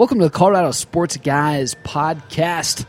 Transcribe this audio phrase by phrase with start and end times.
[0.00, 2.86] Welcome to the Colorado Sports Guys podcast.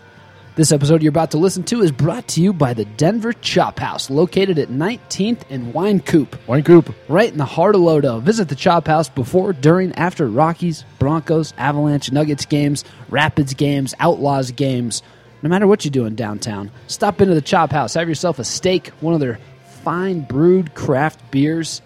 [0.56, 3.80] This episode you're about to listen to is brought to you by the Denver Chop
[3.80, 6.96] House, located at 19th and Wynkoop, Wine Coop.
[7.10, 8.22] right in the heart of Lodo.
[8.22, 14.52] Visit the Chop House before, during, after Rockies, Broncos, Avalanche, Nuggets games, Rapids games, Outlaws
[14.52, 15.04] games.
[15.42, 17.96] No matter what you're doing downtown, stop into the Chop House.
[17.96, 19.38] Have yourself a steak, one of their
[19.84, 21.82] fine brewed craft beers.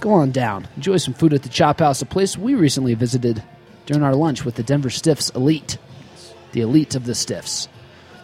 [0.00, 0.68] Go on down.
[0.76, 3.42] Enjoy some food at the Chop House, a place we recently visited
[3.86, 5.78] during our lunch with the Denver Stiffs Elite.
[6.52, 7.68] The elite of the Stiffs.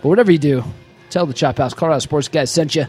[0.02, 0.64] But whatever you do,
[1.10, 2.86] tell the Chop House Colorado Sports guys sent you.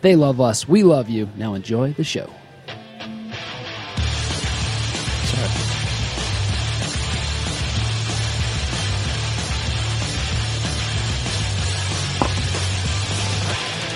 [0.00, 0.68] They love us.
[0.68, 1.28] We love you.
[1.36, 2.30] Now enjoy the show.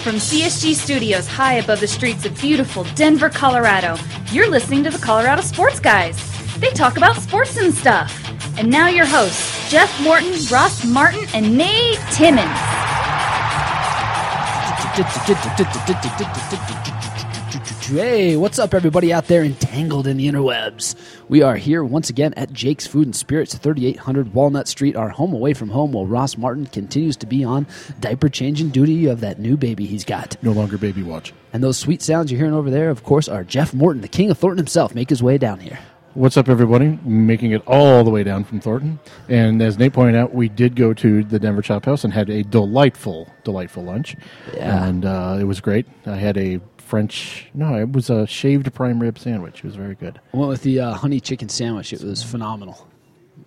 [0.03, 3.97] From CSG Studios high above the streets of beautiful Denver, Colorado,
[4.33, 6.28] you're listening to the Colorado Sports Guys.
[6.61, 8.13] They talk about sports and stuff.
[8.59, 12.49] And now your hosts, Jeff Morton, Ross Martin, and Nate Timmons.
[17.87, 20.97] Hey, what's up, everybody out there entangled in the interwebs?
[21.29, 25.33] We are here once again at Jake's Food and Spirits, 3800 Walnut Street, our home
[25.33, 27.69] away from home, while Ross Martin continues to be on
[28.01, 30.37] diaper changing duty of that new baby he's got.
[30.43, 31.33] No longer baby watch.
[31.53, 34.31] And those sweet sounds you're hearing over there, of course, are Jeff Morton, the king
[34.33, 35.79] of Thornton himself, make his way down here.
[36.15, 36.99] What's up, everybody?
[37.05, 38.99] Making it all the way down from Thornton.
[39.29, 42.29] And as Nate pointed out, we did go to the Denver Chop House and had
[42.29, 44.17] a delightful, delightful lunch.
[44.55, 44.85] Yeah.
[44.87, 45.87] And uh, it was great.
[46.07, 49.59] I had a French, no, it was a shaved prime rib sandwich.
[49.59, 50.19] It was very good.
[50.33, 51.93] I went with the uh, honey chicken sandwich.
[51.93, 52.89] It was phenomenal.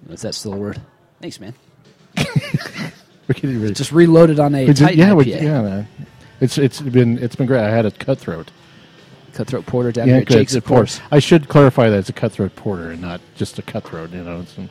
[0.09, 0.79] Is that still a word?
[1.21, 1.53] Thanks, man.
[3.27, 5.87] We could really- Just reloaded on a did- Titan yeah, we- yeah, man.
[6.41, 7.61] It's it's been it's been great.
[7.63, 8.51] I had a cutthroat.
[9.33, 10.27] Cutthroat Porter down Yeah, here at.
[10.27, 10.99] Jake's, of course.
[11.11, 14.11] I should clarify that it's a cutthroat porter and not just a cutthroat.
[14.11, 14.69] You know, some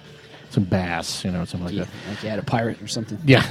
[0.51, 1.25] some bass.
[1.25, 2.09] You know, something like Yeah, that.
[2.11, 3.19] like you had a pirate or something.
[3.25, 3.43] Yeah.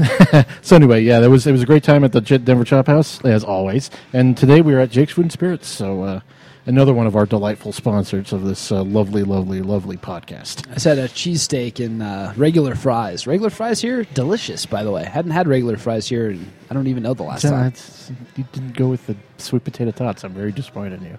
[0.62, 3.24] so anyway, yeah, there was it was a great time at the Denver Chop House
[3.26, 5.68] as always, and today we are at Jake's Food and Spirits.
[5.68, 6.20] So uh,
[6.70, 10.68] another one of our delightful sponsors of this uh, lovely, lovely, lovely podcast.
[10.70, 13.28] I had a cheesesteak and uh, regular fries.
[13.28, 15.04] Regular fries here, delicious, by the way.
[15.04, 17.68] Hadn't had regular fries here, and I don't even know the last time.
[17.68, 20.24] it's- you didn't go with the sweet potato tots.
[20.24, 21.18] I'm very disappointed in you.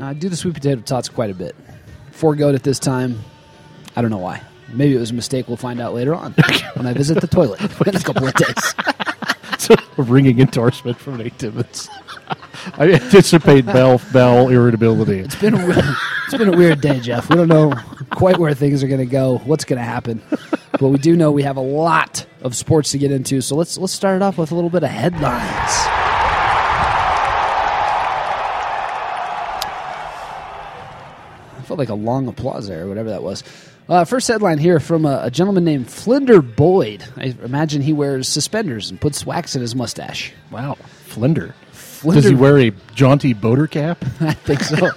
[0.00, 1.54] I do the sweet potato tots quite a bit.
[2.12, 3.20] Foregoed at this time.
[3.96, 4.42] I don't know why.
[4.72, 5.46] Maybe it was a mistake.
[5.48, 6.32] We'll find out later on
[6.74, 8.74] when I visit the toilet in a couple of days.
[9.58, 11.90] So a ringing endorsement from Nate Timmons.
[12.78, 15.20] I anticipate bowel, bowel irritability.
[15.20, 15.84] It's been a, weird-
[16.26, 17.28] it's been a weird day, Jeff.
[17.28, 17.72] We don't know
[18.10, 20.22] quite where things are going to go, what's going to happen,
[20.72, 23.40] but we do know we have a lot of sports to get into.
[23.40, 25.70] So let's let's start it off with a little bit of headlines.
[31.58, 33.42] I felt like a long applause there, or whatever that was.
[33.88, 37.04] Uh, first headline here from a, a gentleman named Flinder Boyd.
[37.16, 40.32] I imagine he wears suspenders and puts wax in his mustache.
[40.50, 40.74] Wow,
[41.06, 41.54] Flinder.
[42.00, 44.02] Flinder- Does he wear a jaunty boater cap?
[44.20, 44.88] I think so.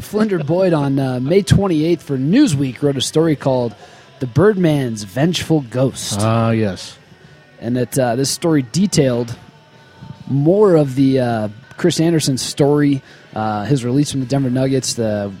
[0.00, 3.74] Flinder Boyd on uh, May 28th for Newsweek wrote a story called
[4.20, 6.96] "The Birdman's Vengeful Ghost," Ah, yes.
[7.60, 9.36] and that uh, this story detailed
[10.28, 13.02] more of the uh, Chris Anderson story,
[13.34, 15.32] uh, his release from the Denver Nuggets, the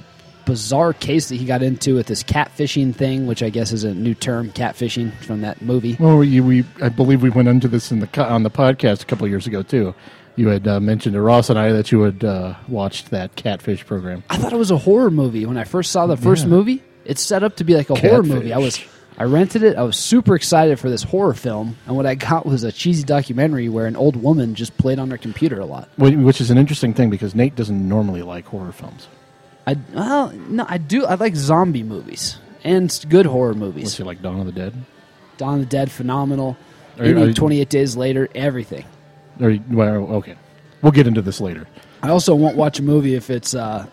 [0.44, 3.92] bizarre case that he got into with this catfishing thing, which I guess is a
[3.94, 5.96] new term, catfishing from that movie.
[6.00, 9.06] Well, we, we I believe we went into this in the on the podcast a
[9.06, 9.94] couple years ago too.
[10.38, 13.84] You had uh, mentioned to Ross and I that you had uh, watched that catfish
[13.84, 14.22] program.
[14.30, 16.50] I thought it was a horror movie when I first saw the first Yeah.
[16.50, 16.82] movie.
[17.04, 18.52] It's set up to be like a horror movie.
[18.52, 18.80] I was
[19.18, 19.76] I rented it.
[19.76, 23.02] I was super excited for this horror film, and what I got was a cheesy
[23.02, 25.88] documentary where an old woman just played on her computer a lot.
[25.98, 29.08] Which is an interesting thing because Nate doesn't normally like horror films.
[29.66, 31.04] I well, no, I do.
[31.04, 33.96] I like zombie movies and good horror What's movies.
[33.96, 34.72] he like, Dawn of the Dead?
[35.36, 36.56] Dawn of the Dead, phenomenal.
[36.98, 38.84] Are you- Any are 28 Days Later, everything.
[39.40, 40.36] Or well, okay,
[40.82, 41.66] we'll get into this later.
[42.02, 43.86] I also won't watch a movie if it's uh,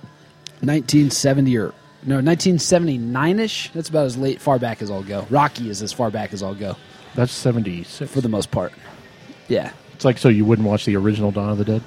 [0.61, 1.73] 1970 or
[2.03, 3.71] no 1979 ish.
[3.71, 5.25] That's about as late far back as I'll go.
[5.29, 6.75] Rocky is as far back as I'll go
[7.15, 8.11] That's seventy six.
[8.11, 8.73] for the most part.
[9.47, 9.71] Yeah.
[9.93, 11.81] It's like so you wouldn't watch the original Dawn of the Dead.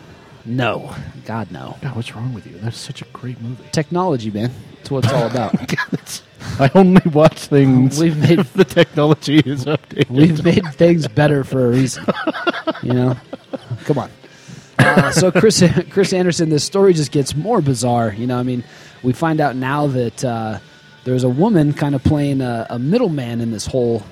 [0.45, 0.95] No.
[1.25, 1.77] God no.
[1.81, 2.59] God, what's wrong with you?
[2.59, 3.65] That's such a great movie.
[3.73, 4.51] Technology, man.
[4.77, 5.55] That's what it's all about.
[6.65, 7.99] I only watch things.
[8.01, 10.11] We've made the technology is updated.
[10.11, 12.05] we've made things better for a reason.
[12.83, 13.17] You know?
[13.85, 14.11] Come on.
[14.79, 18.13] Uh, so Chris Chris Anderson, this story just gets more bizarre.
[18.13, 18.65] You know, I mean,
[19.03, 20.59] we find out now that uh,
[21.05, 24.03] there's a woman kind of playing a, a middleman in this whole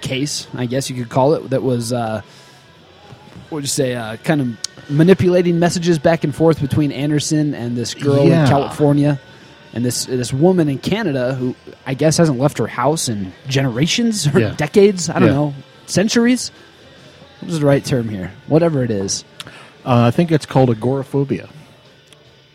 [0.00, 2.22] case, I guess you could call it, that was, uh,
[3.48, 7.76] what would you say, uh, kind of manipulating messages back and forth between Anderson and
[7.76, 8.42] this girl Yeah.
[8.42, 9.20] in California.
[9.76, 11.54] And this this woman in Canada who
[11.86, 14.54] I guess hasn't left her house in generations or Yeah.
[14.56, 15.10] decades.
[15.10, 15.34] I don't Yeah.
[15.34, 16.50] know, centuries.
[17.40, 18.32] What is the right term here?
[18.46, 19.24] Whatever it is,
[19.84, 21.48] Uh, I think it's called agoraphobia.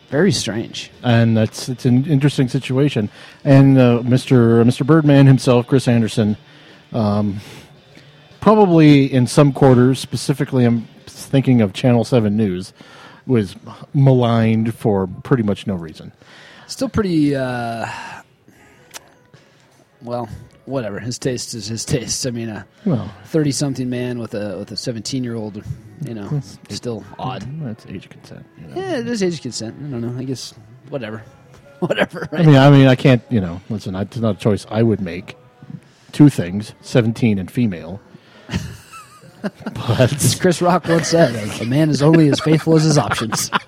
[0.10, 0.90] very strange.
[1.04, 3.08] and that's it's an interesting situation.
[3.46, 4.64] And uh, Mr.
[4.66, 4.84] Mr.
[4.84, 6.38] Birdman himself, Chris Anderson,
[6.92, 7.40] um,
[8.40, 12.74] probably in some quarters, specifically, I'm thinking of Channel Seven News,
[13.28, 13.56] was
[13.94, 16.12] maligned for pretty much no reason.
[16.72, 17.36] Still pretty.
[17.36, 17.86] Uh,
[20.02, 20.30] well,
[20.66, 21.02] whatever.
[21.02, 22.26] His taste is his taste.
[22.26, 25.62] I mean, a Well, thirty-something man with a with a seventeen-year-old,
[26.06, 27.46] you know, still odd.
[27.62, 28.46] that's age consent.
[28.58, 28.76] You know?
[28.82, 29.76] Yeah, it is age consent.
[29.80, 30.18] I don't know.
[30.18, 30.54] I guess
[30.88, 31.24] whatever,
[31.80, 32.30] whatever.
[32.32, 33.22] I mean, I mean, I can't.
[33.30, 35.36] You know, listen, I- it's not a choice I would make.
[36.14, 38.00] Two things: seventeen and female.
[39.42, 43.52] but As Chris Rock once said, "A man is only as faithful as his options."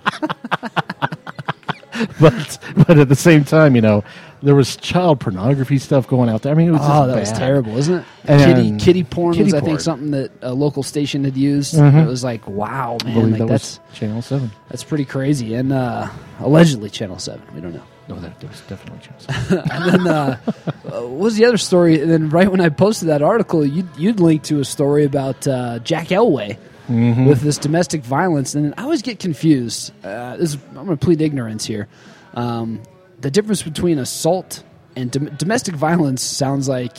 [2.19, 2.57] but
[2.87, 4.03] but at the same time, you know,
[4.41, 6.51] there was child pornography stuff going out there.
[6.51, 8.05] I mean, it was Oh, just that was terrible, isn't it?
[8.25, 11.75] And- kitty kitty porn kitty was, I think, something that a local station had used.
[11.75, 12.03] Mhm.
[12.03, 14.51] It was like, wow, man, like that that's Channel Seven.
[14.69, 16.07] that's pretty crazy, and uh,
[16.39, 17.41] allegedly Channel Seven.
[17.53, 17.83] We don't know.
[18.09, 19.71] No, that, that was definitely Channel Seven.
[19.71, 20.37] and then uh,
[20.83, 22.01] what was the other story?
[22.01, 25.47] And then right when I posted that article, you'd, you'd link to a story about
[25.47, 26.57] uh, Jack Elway
[26.89, 27.25] Mm-hmm.
[27.27, 29.93] with this domestic violence, and I always get confused.
[30.03, 31.87] Uh, this is, I'm going to plead ignorance here.
[32.33, 32.83] Um,
[33.21, 34.63] the difference between assault
[34.95, 36.97] and dom- domestic violence sounds like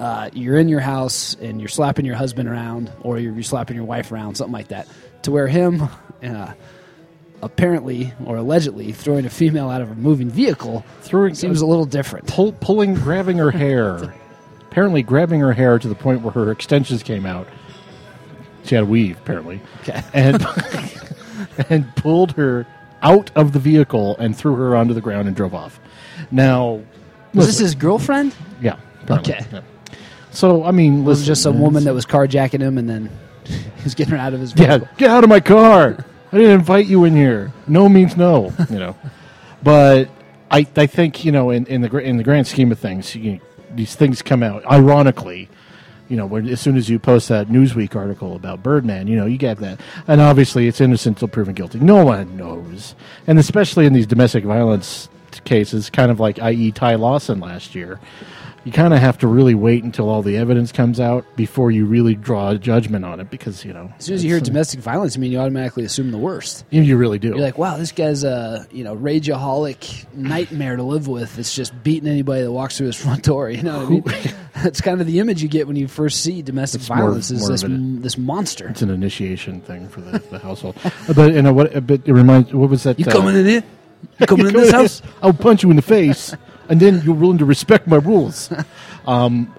[0.00, 3.76] uh, you're in your house and you're slapping your husband around, or you're, you're slapping
[3.76, 4.88] your wife around, something like that.
[5.22, 5.88] To where him.
[6.22, 6.52] Uh,
[7.42, 11.86] Apparently or allegedly throwing a female out of a moving vehicle Throwing seems a little
[11.86, 12.26] different.
[12.26, 14.12] pull, pulling, grabbing her hair.
[14.70, 17.48] Apparently, grabbing her hair to the point where her extensions came out.
[18.64, 20.02] She had a weave, apparently, Okay.
[20.14, 20.46] and
[21.68, 22.66] and pulled her
[23.02, 25.80] out of the vehicle and threw her onto the ground and drove off.
[26.30, 26.82] Now,
[27.34, 28.34] Was this his girlfriend?
[28.60, 29.46] yeah, apparently, Okay.
[29.52, 29.60] yeah.
[30.30, 33.10] So I mean, Was listen, just some woman that was carjacking him and then
[33.44, 34.88] he was getting her out of his Yeah, vehicle?
[34.98, 36.04] get out of my car.
[36.32, 37.52] I didn't invite you in here.
[37.66, 38.96] No means no, you know.
[39.62, 40.08] But
[40.50, 43.40] I, I think you know, in, in the in the grand scheme of things, you,
[43.74, 44.64] these things come out.
[44.64, 45.48] Ironically,
[46.10, 49.26] you know, when, as soon as you post that Newsweek article about Birdman, you know,
[49.26, 51.78] you get that, and obviously it's innocent until proven guilty.
[51.78, 52.96] No one knows,
[53.26, 55.08] and especially in these domestic violence
[55.44, 56.72] cases, kind of like i.e.
[56.72, 58.00] Ty Lawson last year.
[58.64, 61.86] You kind of have to really wait until all the evidence comes out before you
[61.86, 64.44] really draw a judgment on it, because you know, As soon as you hear uh,
[64.44, 66.66] domestic violence, I mean, you automatically assume the worst.
[66.70, 67.28] you, really do.
[67.28, 71.38] You're like, wow, this guy's a you know rageaholic nightmare to live with.
[71.38, 73.48] It's just beating anybody that walks through his front door.
[73.50, 74.34] You know what I mean?
[74.62, 77.30] That's kind of the image you get when you first see domestic It's more- violence.
[77.30, 78.68] is more this an- this monster?
[78.68, 80.76] it's an initiation thing for the, the household.
[81.14, 81.86] But you know what?
[81.86, 82.52] But it reminds.
[82.52, 82.98] What was that?
[82.98, 83.62] You uh, coming in here?
[84.18, 85.00] You coming in this house?
[85.22, 86.34] I'll punch you in the face,
[86.70, 88.50] and then you're willing to respect my rules.
[89.06, 89.52] Um,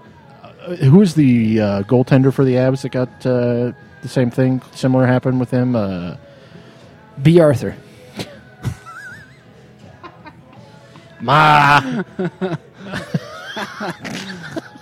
[0.43, 3.71] uh, who is the uh, goaltender for the Avs that got uh,
[4.03, 4.61] the same thing?
[4.73, 5.75] Similar happened with him.
[5.75, 6.15] Uh,
[7.23, 7.75] Bea Arthur.
[11.21, 11.81] Ma.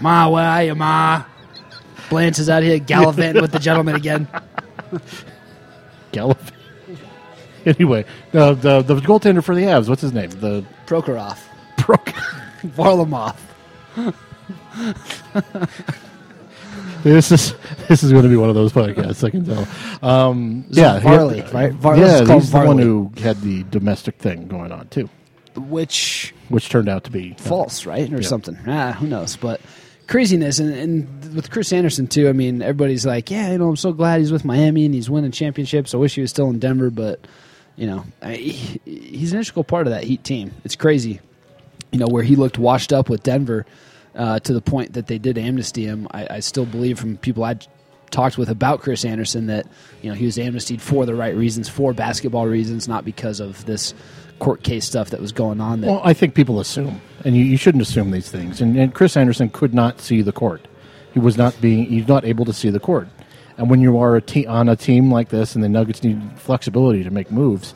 [0.01, 1.23] Ma, where are you, Ma?
[2.09, 4.27] Blanche is out here gallivanting with the gentleman again.
[6.11, 6.41] Gallop.
[7.65, 8.03] anyway,
[8.33, 9.87] the, the the goaltender for the Avs.
[9.87, 10.31] What's his name?
[10.31, 11.39] The Prokhorov.
[12.75, 13.35] Varlamov.
[17.03, 17.55] This is
[17.87, 19.23] this is going to be one of those podcasts.
[19.23, 19.65] I can tell.
[20.07, 21.71] Um, yeah, he had- right?
[21.71, 25.09] Var- yeah, he's the one who had the domestic thing going on too,
[25.55, 28.27] Which which turned out to be false, right, or Yeah.
[28.27, 28.57] something.
[28.67, 29.37] Ah, who knows?
[29.37, 29.61] But
[30.07, 32.27] craziness, and, and with Chris Anderson too.
[32.27, 35.09] I mean, everybody's like, yeah, you know, I'm so glad he's with Miami and he's
[35.09, 35.93] winning championships.
[35.93, 37.25] I wish he was still in Denver, but
[37.77, 40.51] you know, I, he, he's an integral part of that Heat team.
[40.65, 41.21] It's crazy,
[41.91, 43.65] you know, where he looked washed up with Denver
[44.15, 46.07] uh, to the point that they did amnesty him.
[46.11, 47.57] I, I still believe from people I
[48.11, 49.67] talked with about Chris Anderson that
[50.01, 53.65] you know he was amnestied for the right reasons, for basketball reasons, not because of
[53.65, 53.93] this
[54.39, 55.81] court case stuff that was going on.
[55.81, 58.61] Well, I think people assume, and you, you shouldn't assume these things.
[58.61, 60.67] And, and Chris Anderson could not see the court;
[61.13, 63.07] he was not being he's not able to see the court.
[63.57, 66.21] And when you are a te- on a team like this, and the Nuggets need
[66.37, 67.73] flexibility to make moves,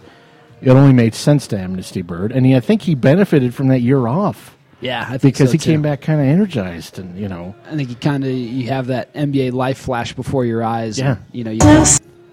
[0.63, 2.31] it only made sense to amnesty Bird.
[2.31, 4.53] And he, I think he benefited from that year off
[4.83, 5.71] yeah, I think because so, he too.
[5.71, 8.87] came back kind of energized, and you know, I think you kind of you have
[8.87, 10.99] that NBA life flash before your eyes.
[10.99, 11.11] Yeah.
[11.11, 11.85] and, you know you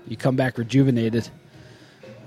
[0.08, 1.28] you come back rejuvenated.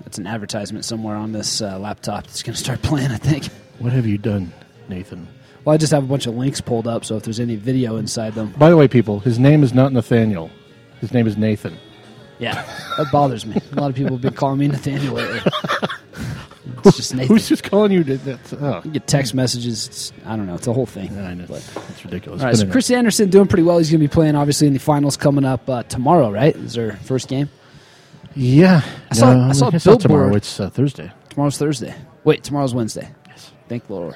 [0.02, 3.10] That's an advertisement somewhere on this uh, laptop that's going to start playing.
[3.10, 3.44] I think.
[3.78, 4.50] what have you done,
[4.88, 5.28] Nathan?
[5.64, 7.96] Well, I just have a bunch of links pulled up, so if there's any video
[7.96, 10.50] inside them, By the way, people, his name is not Nathaniel.
[11.00, 11.76] His name is Nathan.
[12.38, 12.54] yeah,
[12.96, 13.60] that bothers me.
[13.72, 15.40] A lot of people have been calling me Nathaniel lately.
[16.84, 17.28] It's just Nathan.
[17.28, 18.04] Who's just calling you?
[18.04, 19.86] to- That's, oh, You get text messages.
[19.86, 20.54] It's, I don't know.
[20.54, 21.16] It's a whole thing.
[21.18, 21.46] I know.
[21.48, 22.40] But- That's ridiculous.
[22.42, 22.66] all right, so.
[22.66, 23.78] Chris Anderson doing pretty well.
[23.78, 26.30] He's going to be playing obviously in the finals coming up uh, tomorrow.
[26.30, 26.54] Right?
[26.54, 27.48] Is their first game?
[28.36, 29.98] yeah, I saw- No, I saw a it's tomorrow.
[29.98, 30.34] billboard.
[30.36, 31.10] It's uh, Thursday.
[31.30, 31.94] Tomorrow's Thursday.
[32.24, 33.08] Wait, tomorrow's Wednesday.
[33.28, 33.52] Yes.
[33.68, 34.14] Thank the Lord.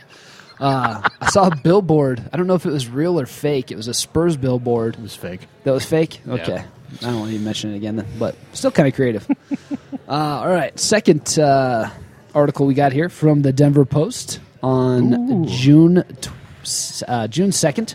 [0.60, 2.20] Uh, I saw a billboard.
[2.32, 3.70] I don't know if it was real or fake.
[3.70, 5.42] It was a Spurs billboard It was fake.
[5.62, 6.20] that was fake.
[6.26, 6.64] Okay.
[7.00, 9.24] I don't want to even mention it again, then, but still kind of creative.
[10.08, 10.76] uh, all right.
[10.80, 11.90] Second uh,
[12.34, 17.94] article we got here from the Denver Post on June tw- uh, June second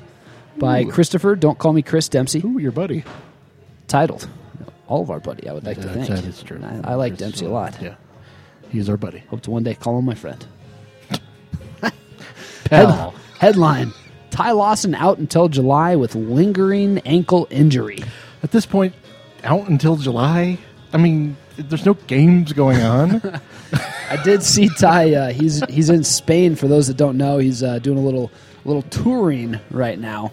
[0.58, 0.92] by Ooh.
[0.92, 1.36] Christopher.
[1.36, 2.42] Don't call me Chris Dempsey.
[2.44, 3.04] Ooh, your buddy.
[3.88, 4.28] Titled.
[4.88, 5.48] All of our buddy.
[5.48, 6.08] I would like to That- think.
[6.08, 6.62] that is true.
[6.64, 7.82] I, I like Chris, Dempsey a uh, lot.
[7.82, 7.96] Yeah,
[8.70, 9.20] he's our buddy.
[9.30, 10.46] Hope to one day call him my friend.
[12.66, 13.12] Pal.
[13.12, 13.92] Head- headline:
[14.32, 18.04] Ty Lawson out until July with lingering ankle injury.
[18.42, 18.94] At this point,
[19.44, 20.58] out until July.
[20.92, 23.22] I mean, there's no games going on.
[24.10, 25.14] I did see Ty.
[25.14, 26.56] Uh, he's he's in Spain.
[26.56, 28.32] For those that don't know, he's uh, doing a little
[28.66, 30.32] little touring right now,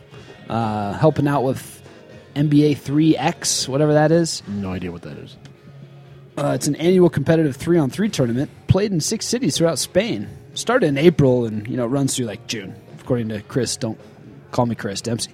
[0.49, 1.83] uh, helping out with
[2.35, 4.43] NBA 3X, whatever that is.
[4.47, 5.37] no idea what that is.
[6.37, 10.29] Uh, it's an annual competitive three on three tournament played in six cities throughout Spain.
[10.55, 13.77] Started in April and you know runs through like June, according to Chris.
[13.77, 13.99] Don't
[14.50, 15.33] call me Chris Dempsey.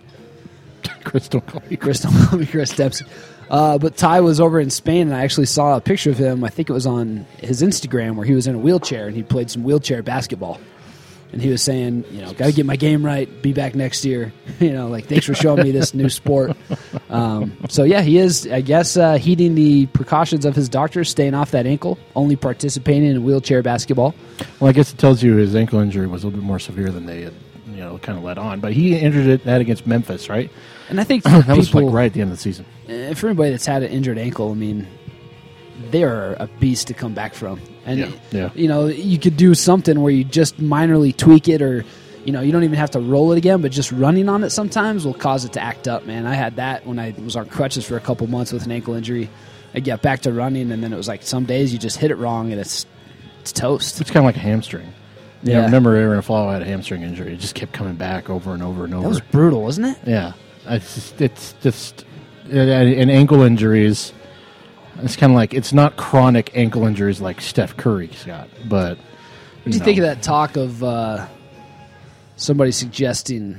[1.05, 3.05] Chris, don't call me Chris, don't call me Chris Dempsey.
[3.51, 6.43] Uh, but Ty was over in Spain, and I actually saw a picture of him.
[6.45, 9.23] I think it was on his Instagram where he was in a wheelchair and he
[9.23, 10.61] played some wheelchair basketball.
[11.33, 13.29] And he was saying, you know, got to get my game right.
[13.43, 14.33] Be back next year.
[14.61, 16.57] you know, like thanks for showing me this new sport.
[17.11, 21.35] Um, so yeah, he is, I guess, uh, heeding the precautions of his doctor, staying
[21.35, 24.15] off that ankle, only participating in wheelchair basketball.
[24.61, 26.91] Well, I guess it tells you his ankle injury was a little bit more severe
[26.91, 27.35] than they had,
[27.71, 28.61] you know, kind of let on.
[28.61, 30.51] But he injured it that against Memphis, right?
[30.89, 32.65] And I think That people, was like right at the end of the season.
[32.89, 34.87] Uh, for anybody that's had an injured ankle, I mean,
[35.91, 37.61] they are a beast to come back from.
[37.85, 38.51] And Yeah, yeah.
[38.55, 41.85] you know, you could do something where you just minorly tweak it, or
[42.25, 44.51] you know, you don't even have to roll it again, but just running on it
[44.51, 46.05] sometimes will cause it to act up.
[46.07, 48.73] Man, I had that when I was on crutches for a couple months with an
[48.73, 49.29] ankle injury.
[49.75, 52.11] I get back to running, and then it was like some days you just hit
[52.11, 52.87] it wrong, and it's
[53.41, 54.01] it's toast.
[54.01, 54.93] It's kind of like a hamstring.
[55.43, 55.59] Yeah.
[55.59, 55.65] Yeah.
[55.67, 57.35] remember Arron Afflalo had a hamstring injury.
[57.35, 59.03] It just kept coming back over and over and over.
[59.03, 59.99] That was brutal, wasn't it?
[60.07, 60.33] yeah,
[60.69, 62.05] it's just, it's just
[62.53, 64.13] uh, and ankle injuries.
[65.03, 69.65] It's kind of like it's not chronic ankle injuries like Steph Curry's got, but What
[69.65, 71.27] do you think of that talk of uh,
[72.37, 73.59] somebody suggesting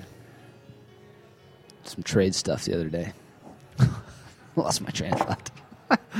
[1.84, 3.14] some trade stuff the other day?
[4.56, 5.52] Lost my train of thought.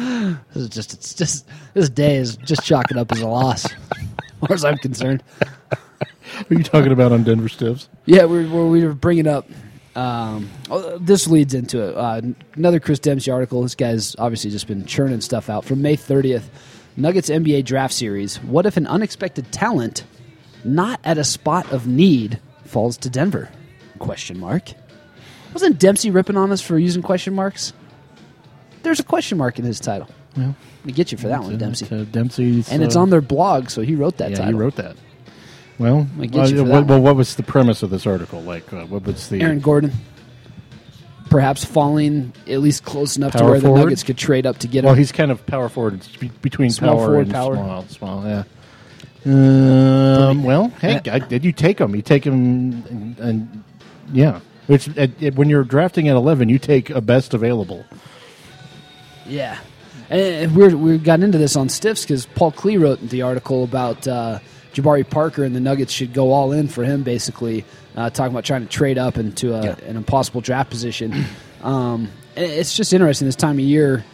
[0.54, 3.66] this is just it's just this day is just chalking up as a loss,
[4.02, 5.24] as far as I'm concerned.
[5.70, 7.90] What are you talking about on Denver Stiffs?
[8.06, 9.48] Yeah, we were, we were bringing up.
[9.98, 11.98] Um, oh, this leads into it.
[11.98, 12.22] Uh,
[12.54, 13.64] another Chris Dempsey article.
[13.64, 16.44] This guy's obviously just been churning stuff out from May 30th.
[16.96, 18.38] Nuggets NBA draft series.
[18.44, 20.04] What if an unexpected talent,
[20.64, 23.50] not at a spot of need, falls to Denver?
[23.98, 24.72] Question mark.
[25.54, 27.74] Wasn't Dempsey ripping on us for using question marks?
[28.84, 30.08] There's a question mark in his title.
[30.36, 31.88] Let me get you for that one, Dempsey.
[32.06, 34.54] Dempsey's, And it's on their blog, so he wrote that yeah, title.
[34.54, 34.96] he wrote that.
[35.80, 38.42] Well, I get you uh, what, well, what was the premise of this article?
[38.42, 39.92] Like, uh, what was the Aaron Gordon.
[41.30, 43.70] Perhaps falling at least close enough to Power where the?
[43.74, 44.86] Nuggets could trade up to get him.
[44.86, 45.96] Well, he's kind of power forward.
[45.96, 47.56] It's be- between Small power forward, and power.
[47.56, 47.86] small.
[47.88, 48.44] Small, yeah.
[49.26, 51.94] Um, well, hey, I, did you take him?
[51.96, 52.34] You take him,
[52.90, 53.64] and, and
[54.14, 54.40] yeah.
[54.68, 54.88] Which
[55.36, 57.86] when you're drafting at eleven, you take a best available.
[59.26, 59.60] Yeah,
[60.10, 64.08] and we we got into this on Stiffs because Paul Klee wrote the article about
[64.08, 64.40] uh,
[64.74, 68.46] Jabari Parker and the Nuggets should go all in for him, basically uh, talking about
[68.46, 69.76] trying to trade up into a, Yeah.
[69.88, 71.26] an impossible draft position.
[71.64, 74.06] Um, it's just interesting this time of year.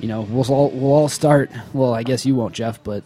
[0.00, 1.50] You know, we'll all, we'll all start.
[1.72, 3.04] Well, I guess you won't, Jeff, but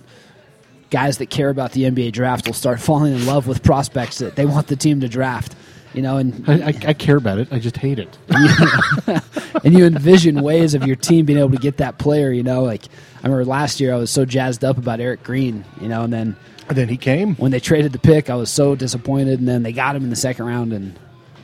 [0.90, 4.34] guys that care about the NBA draft will start falling in love with prospects that
[4.36, 5.54] they want the team to draft.
[5.94, 7.48] You know, and I, I, I care about it.
[7.52, 8.18] I just hate it.
[9.64, 12.30] and you envision ways of your team being able to get that player.
[12.32, 12.84] You know, like
[13.22, 15.64] I remember last year I was so jazzed up about Erick Green.
[15.80, 16.36] You know, and then
[16.68, 17.36] And then he came.
[17.36, 19.38] when they traded the pick, I was so disappointed.
[19.38, 20.96] And then they got him in the second round, and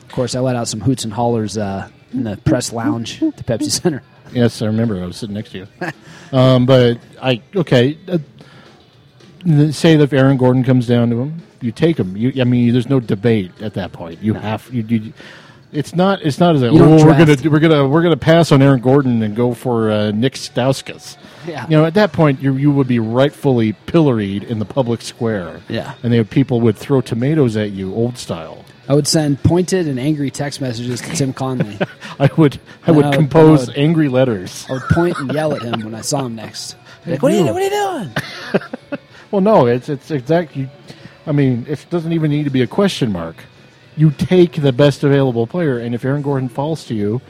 [0.02, 3.36] of course I let out some hoots and hollers uh, in the press lounge at
[3.36, 4.02] the Pepsi Center.
[4.32, 5.00] Yes, I remember.
[5.00, 5.66] I was sitting next to you.
[6.38, 7.98] um, but I okay.
[8.08, 8.18] Uh,
[9.72, 12.16] say that if Aaron Gordon comes down to him, you take him.
[12.16, 14.22] You, I mean, there's no debate at that point.
[14.22, 14.82] You have you.
[14.82, 15.12] you
[15.72, 16.22] it's not.
[16.22, 17.42] It's not as a, You don't oh, we're draft.
[17.42, 21.16] gonna we're gonna we're gonna pass on Aaron Gordon and go for uh, Nick Stauskas.
[21.46, 21.64] Yeah.
[21.64, 25.60] You know, at that point, you you would be rightfully pilloried in the public square.
[25.68, 25.94] Yeah.
[26.02, 28.64] And they people would throw tomatoes at you, old style.
[28.88, 31.78] I would send pointed and angry text messages to Tim Connelly.
[32.18, 34.66] I would I would I would- compose I would- angry letters.
[34.68, 36.76] I would point and yell at him when I saw him next.
[37.04, 38.10] Like, what are you, what are you doing?
[39.32, 40.68] Well, no, it's it's exactly.
[41.26, 43.36] I mean, it doesn't even need to be a question mark.
[43.96, 47.20] You take the best available player, and if Aaron Gordon falls to you,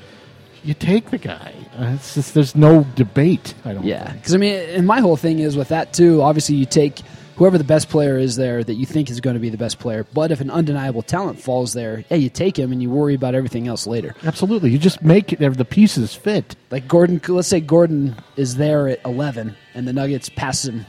[0.65, 1.55] you take the guy.
[1.77, 3.55] Uh, It's just there's no debate.
[3.65, 3.85] I don't.
[3.85, 6.23] Yeah, because I mean, and my whole thing is with that too.
[6.23, 7.01] Obviously, you take
[7.37, 9.81] whoever the best player is there that you think is going to be the best
[9.81, 10.07] player.
[10.15, 13.35] But if an undeniable talent falls there, yeah, you take him and you worry about
[13.35, 14.15] everything else later.
[14.25, 14.71] absolutely.
[14.71, 16.55] You just make it, the pieces fit.
[16.71, 20.87] Like Gordon, let's say Gordon is there at eleven, and the Nuggets pass him,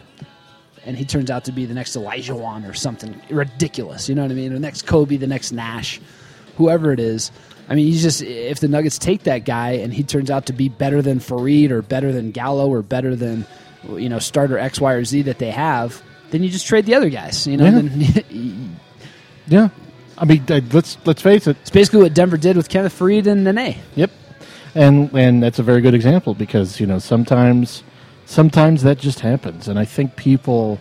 [0.85, 4.09] and he turns out to be the next Olajuwon or something ridiculous.
[4.09, 4.53] You know what I mean?
[4.53, 5.99] The next Kobe, the next Nash,
[6.57, 7.31] whoever it is.
[7.69, 10.53] I mean, you just if the Nuggets take that guy and he turns out to
[10.53, 13.45] be better than Faried or better than Gallo or better than
[13.89, 16.95] you know starter X, Y, or Z that they have, then you just trade the
[16.95, 17.47] other guys.
[17.47, 17.71] You know, Yeah.
[17.71, 18.77] then
[19.47, 19.69] Yeah.
[20.17, 21.57] I mean, let's let's face it.
[21.61, 23.77] it's basically what Denver did with Kenneth Faried and Nene.
[23.95, 24.11] Yep.
[24.75, 27.83] And and that's a very good example because you know sometimes
[28.25, 30.79] sometimes that just happens, and I think people.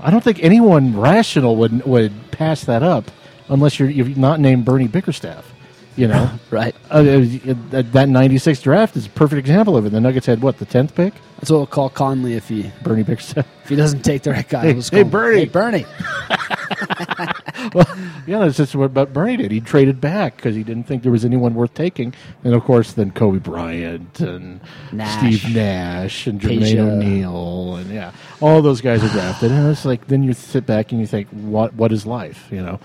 [0.00, 3.10] I don't think anyone rational would would pass that up
[3.48, 5.50] unless you're you're not named Bernie Bickerstaff.
[5.96, 6.74] You know, Right.
[6.90, 9.90] uh, that that '96 draft is a perfect example of it.
[9.90, 13.04] The Nuggets had what the tenth pick, That's what we'll call Connelly if he Bernie
[13.04, 13.46] Bickerstaff.
[13.62, 14.62] if he doesn't take the right guy.
[14.62, 15.38] Hey, We'll hey, Bernie.
[15.40, 15.86] Hey, Bernie.
[18.26, 19.50] Yeah, that's just what but Bernie did.
[19.50, 22.14] He traded back because he didn't think there was anyone worth taking.
[22.42, 24.60] And of course, then Kobe Bryant and
[24.92, 25.18] Nash.
[25.18, 26.78] Steve Nash and Jermaine.
[26.78, 29.52] O'Neal and yeah, all those guys are drafted.
[29.52, 32.48] And it's like then you sit back and you think, what what is life?
[32.50, 32.80] You know?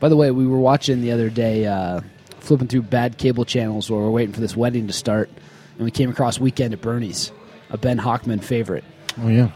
[0.00, 2.00] By the way, we were watching the other day, uh,
[2.40, 5.28] flipping through bad cable channels while we are waiting for this wedding to start,
[5.76, 7.30] and we came across Weekend at Bernie's,
[7.68, 8.82] a Ben Hockman favorite.
[9.22, 9.52] Oh yeah, Well,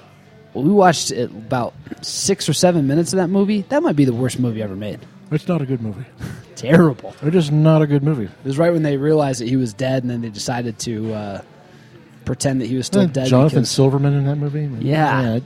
[0.63, 3.63] we watched it about six or seven minutes of that movie.
[3.71, 5.01] That might be the worst movie ever made.
[5.31, 6.05] it's not a good movie.
[6.55, 7.15] Terrible.
[7.23, 8.25] It is not a good movie.
[8.25, 11.13] It was right when they realized that he was dead, and then they decided to
[11.13, 11.43] uh,
[12.25, 13.27] pretend that he was still Uh, dead.
[13.29, 14.69] Jonathan because- Silverman in that movie.
[14.85, 15.41] Yeah.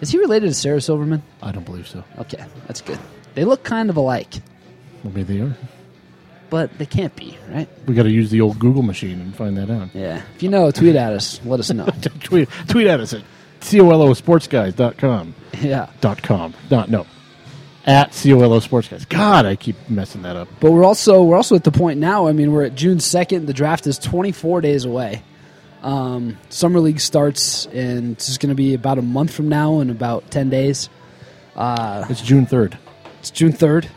[0.00, 1.22] is he related to Sarah Silverman?
[1.42, 2.02] I don't believe so.
[2.18, 2.98] Okay, that's good.
[3.34, 4.34] They look kind of alike,
[5.04, 5.56] Well, maybe they are.
[6.50, 7.68] but they can't be, right?
[7.86, 9.90] We got to use the old Google machine and find that out.
[9.94, 10.20] Yeah.
[10.34, 11.40] If you know, tweet at us.
[11.44, 11.86] Let us know.
[12.24, 13.22] tweet tweet at us at
[13.60, 15.34] colosportsguys.com.
[15.60, 15.88] yeah.
[16.00, 16.54] dot com.
[16.70, 17.06] Not no.
[17.86, 19.04] At COLO Sports Guys.
[19.06, 20.48] God, I keep messing that up.
[20.60, 22.26] But we're also we're also at the point now.
[22.28, 23.46] I mean, we're at June second.
[23.46, 25.22] The draft is 24 days away.
[25.82, 29.88] Um, Summer league starts, and it's going to be about a month from now, in
[29.88, 30.90] about 10 days.
[31.56, 32.76] Uh, It's June third.
[33.20, 33.88] It's June 3rd.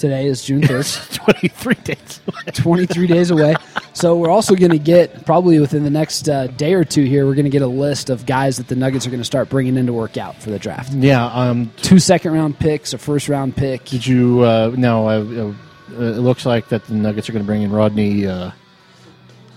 [0.00, 1.14] Today is June 3rd.
[1.14, 2.20] Twenty three days.
[2.54, 3.54] 23 days away.
[3.92, 7.26] So we're also going to get probably within the next uh, day or two here.
[7.26, 9.50] We're going to get a list of guys that the Nuggets are going to start
[9.50, 10.92] bringing in to work out for the draft.
[10.94, 11.26] yeah.
[11.26, 11.70] Um.
[11.82, 13.84] Two second round picks, a first round pick.
[13.84, 14.40] Did you?
[14.40, 15.06] Uh, no.
[15.06, 18.52] Uh, uh, it looks like that the Nuggets are going to bring in Rodney uh,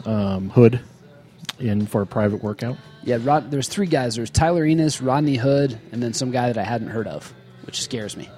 [0.06, 0.82] um, Hood
[1.60, 2.76] in for a private workout.
[3.04, 4.16] Yeah, Rod, there's three guys.
[4.16, 7.34] There's Tyler Ennis, Rodney Hood, and then some guy that I hadn't heard of,
[7.66, 8.30] which scares me.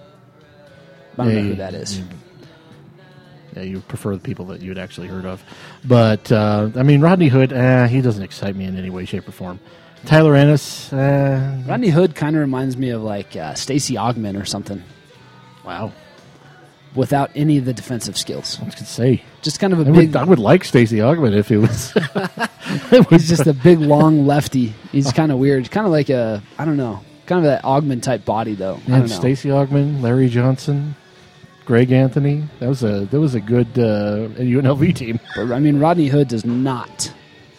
[1.18, 2.02] I don't know who that is.
[3.56, 5.42] Yeah, you prefer the people that you'd actually heard of,
[5.86, 7.54] but uh, I mean Rodney Hood.
[7.54, 9.60] Uh, he doesn't excite me in any way, shape, or form.
[10.06, 10.92] Tyler Ennis.
[10.92, 14.84] Uh, Rodney Hood kind of reminds me of like uh, Stacey Augmon or something,
[15.64, 15.94] wow.
[16.96, 18.60] without any of the defensive skills.
[18.62, 19.24] I was gonna say.
[19.42, 20.10] Just kind of a I big.
[20.10, 21.94] would, I would like Stacey Augmon if he was.
[23.10, 24.74] he's just a big, long lefty.
[24.92, 25.72] He's kind of weird.
[25.72, 28.80] Kind of like a I don't know, kind of that Augmon type body though.
[28.86, 29.06] Yeah, know.
[29.06, 30.96] Augmon, Larry Johnson,
[31.66, 32.44] Greg Anthony.
[32.60, 35.20] That was a that was a good uh, UNLV team.
[35.36, 37.12] But I mean, Rodney Hood does not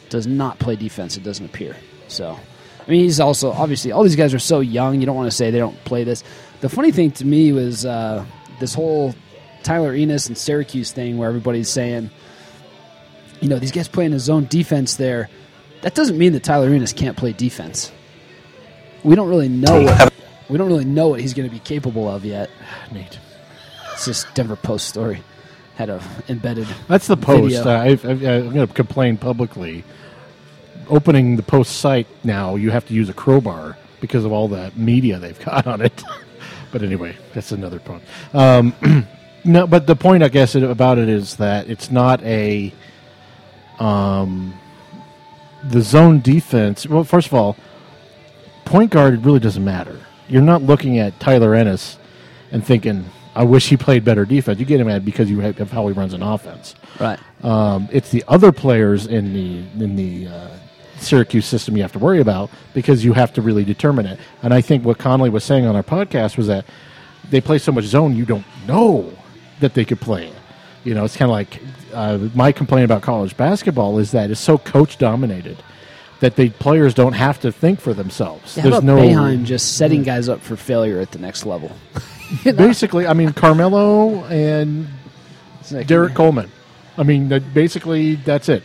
[0.09, 1.16] does not play defense.
[1.16, 1.77] It doesn't appear.
[2.09, 2.38] So,
[2.87, 5.01] I mean, he's also obviously all these guys are so young.
[5.01, 6.23] You don't want to say they don't play this.
[6.61, 8.25] The funny thing to me was uh,
[8.61, 9.14] this whole
[9.62, 12.11] Tyler Ennis and Syracuse thing, where everybody's saying,
[13.40, 15.29] you know, these guys playing his zone defense there.
[15.83, 17.92] That doesn't mean that Tyler Ennis can't play defense.
[19.05, 20.12] We don't really know what
[20.49, 22.51] we don't really know what he's going to be capable of yet.
[22.92, 23.19] Nate,
[23.97, 25.23] It's this Denver Post story
[25.77, 26.67] had a embedded.
[26.89, 27.67] that's the post.
[27.67, 29.85] Uh, I've, I'm going to complain publicly.
[30.89, 34.73] Opening the post site now, you have to use a crowbar because of all the
[34.77, 36.03] media they've got on it.
[36.73, 38.03] but anyway, that's another point.
[38.33, 38.75] Um,
[39.45, 42.73] no, but the point I guess about it is that it's not a
[43.79, 44.55] um,
[45.65, 46.87] the zone defense.
[46.87, 47.57] Well, first of all,
[48.65, 49.99] point guard really doesn't matter.
[50.29, 51.99] You're not looking at Tyler Ennis
[52.53, 55.70] and thinking, "I wish he played better defense." You get him at because you have
[55.70, 56.75] how he runs an offense.
[56.99, 57.18] Right.
[57.42, 60.49] Um, it's the other players in the in the uh,
[60.99, 64.18] Syracuse system you have to worry about because you have to really determine it.
[64.42, 66.64] And I think what Connelly was saying on our podcast was that
[67.31, 69.12] they play so much zone, you don't know
[69.61, 70.35] that they could play it.
[70.85, 71.61] You know, it's kind of like
[71.92, 75.62] uh, my complaint about college basketball is that it's so coach dominated.
[76.20, 78.57] that the players don't have to think for themselves.
[78.57, 81.44] Yeah, how There's about no Boeheim just setting guys up for failure at the next
[81.44, 81.70] level?
[82.45, 82.59] You know?
[82.67, 83.07] basically.
[83.07, 84.89] I mean, Carmelo and
[85.71, 86.51] like- Derrick Coleman.
[86.99, 88.62] I mean, that basically that's it.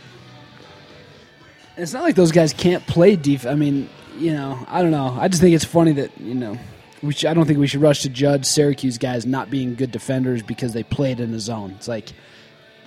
[1.76, 3.50] It's not like those guys can't play defense.
[3.50, 5.16] I mean, you know, I don't know.
[5.18, 6.58] I just think it's funny that you know,
[7.02, 9.90] we should, I don't think we should rush to judge Syracuse guys not being good
[9.90, 11.72] defenders because they played in the zone.
[11.72, 12.12] It's like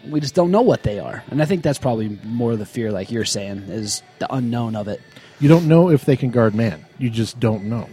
[0.07, 2.65] we just don't know what they are, and I think that's probably more of the
[2.65, 5.01] fear, like you're saying, is the unknown of it.
[5.39, 6.85] You don't know if they can guard man.
[6.99, 7.89] You just don't know.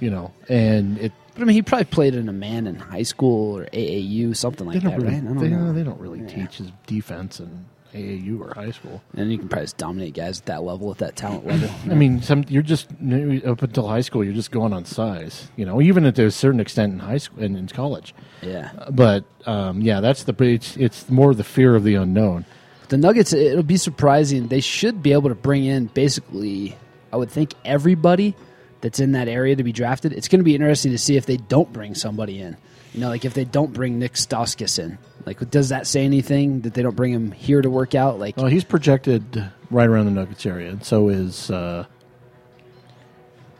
[0.00, 3.02] You know, and it But I mean, he probably played in a man in high
[3.04, 5.16] school or AAU, something like that, really right?
[5.16, 5.72] I don't they, know.
[5.72, 6.26] they don't really Yeah.
[6.26, 7.64] teach his defense in
[7.94, 9.02] AAU or high school.
[9.16, 11.70] And you can probably just dominate guys at that level, at that talent level.
[11.90, 14.24] I mean, some you're just up until high school.
[14.24, 15.50] You're just going on size.
[15.56, 18.14] You know, even at a certain extent in high school and in college.
[18.42, 18.70] yeah.
[18.90, 22.44] But um, yeah, that's the it's, it's more the fear of the unknown.
[22.88, 24.48] The Nuggets, it'll be surprising.
[24.48, 26.76] They should be able to bring in basically,
[27.10, 28.34] I would think, everybody
[28.82, 30.12] that's in that area to be drafted.
[30.12, 32.56] It's going to be interesting to see if they don't bring somebody in.
[32.92, 34.98] You know, like if they don't bring Nick Stauskas in.
[35.24, 38.18] Like, does that say anything that they don't bring him here to work out?
[38.18, 41.86] Like, Well, he's projected right around the Nuggets area, and so is uh,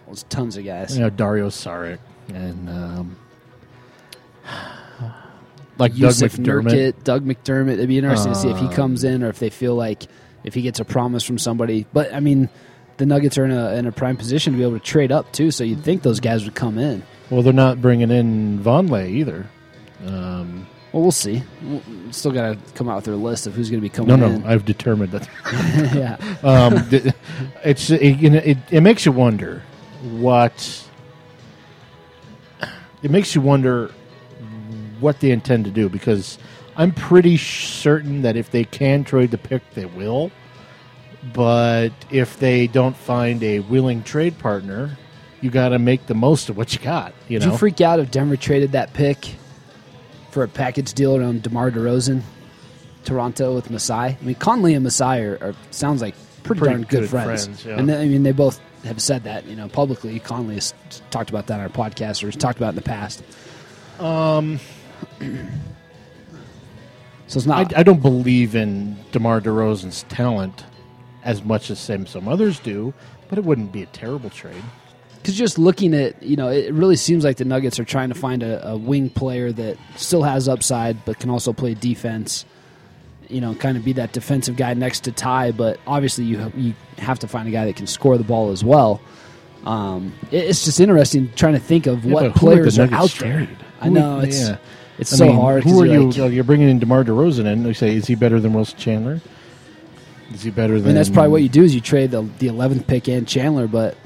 [0.07, 0.95] there's tons of guys.
[0.97, 1.99] you know Dario Saric
[2.35, 3.17] and um,
[5.79, 6.73] like Jusuf Doug McDermott.
[6.95, 7.73] Nurkic, Doug McDermott.
[7.75, 10.03] It'd be interesting to see if he Um, comes in or if they feel like
[10.45, 11.87] if he gets a promise from somebody.
[11.93, 12.49] But I mean,
[12.97, 15.33] the Nuggets are in a in a prime position to be able to trade up
[15.33, 15.51] too.
[15.51, 17.03] So you'd think those guys would come in.
[17.31, 19.47] Well, they're not bringing in Vonleh either.
[20.07, 21.43] Um, Well, we'll see.
[21.63, 24.09] We'll, still got to come out with their list of who's going to be coming
[24.09, 24.45] no, no, in.
[24.45, 25.29] I've determined that.
[25.95, 26.75] yeah, um,
[27.65, 29.63] it's it, you know, it, it makes you wonder
[30.03, 30.87] what
[33.03, 33.91] it makes you wonder
[35.01, 36.39] what they intend to do because
[36.77, 40.31] I'm pretty certain that if they can trade the pick, they will.
[41.33, 44.99] But if they don't find a willing trade partner,
[45.41, 47.15] you got to make the most of what you got.
[47.29, 49.37] You Did know, you freak out if Denver traded that pick
[50.31, 52.23] for a package deal around DeMar DeRozan,
[53.05, 53.95] Toronto with Masai?
[53.95, 57.45] I mean, Connelly and Masai are, are sounds like pretty, Pretty darn good, good friends.
[57.45, 57.79] friends, yeah.
[57.79, 60.19] And they, I mean, they both have said that you know publicly.
[60.19, 60.75] Connelly has
[61.11, 63.23] talked about that on our podcast or has talked about it in the past.
[64.01, 64.59] Um.
[67.29, 67.77] So it's I, not.
[67.77, 70.65] I don't believe in DeMar DeRozan's talent
[71.25, 72.93] as much as some some others do,
[73.29, 74.63] but it wouldn't be a terrible trade.
[75.17, 78.15] Because just looking at, you know, it really seems like the Nuggets are trying to
[78.17, 82.45] find a, a wing player that still has upside, but can also play defense.
[83.29, 86.75] You know, kind of be that defensive guy next to Ty, but obviously you you
[86.99, 89.01] have to find a guy that can score the ball as well.
[89.65, 92.79] Um, it- it's just interesting trying to think of Yeah, what but who the players
[92.79, 93.49] are Nuggets out there.
[93.81, 94.57] I know it's yeah.
[94.99, 95.63] it's I so mean, hard.
[95.65, 96.11] Who are you?
[96.11, 97.63] like- uh, you're bringing in DeMar DeRozan in.
[97.63, 99.21] They say, is he better than Wilson Chandler?
[100.33, 102.49] Is he better I mean, that's probably what you do is you trade the the
[102.49, 103.97] eleventh pick and Chandler, but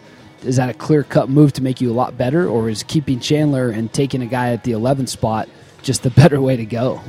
[0.43, 3.21] is that a clear cut move to make you a lot better, or is keeping
[3.21, 5.49] Chandler and taking a guy at the eleventh spot
[5.83, 7.01] just the better way to go?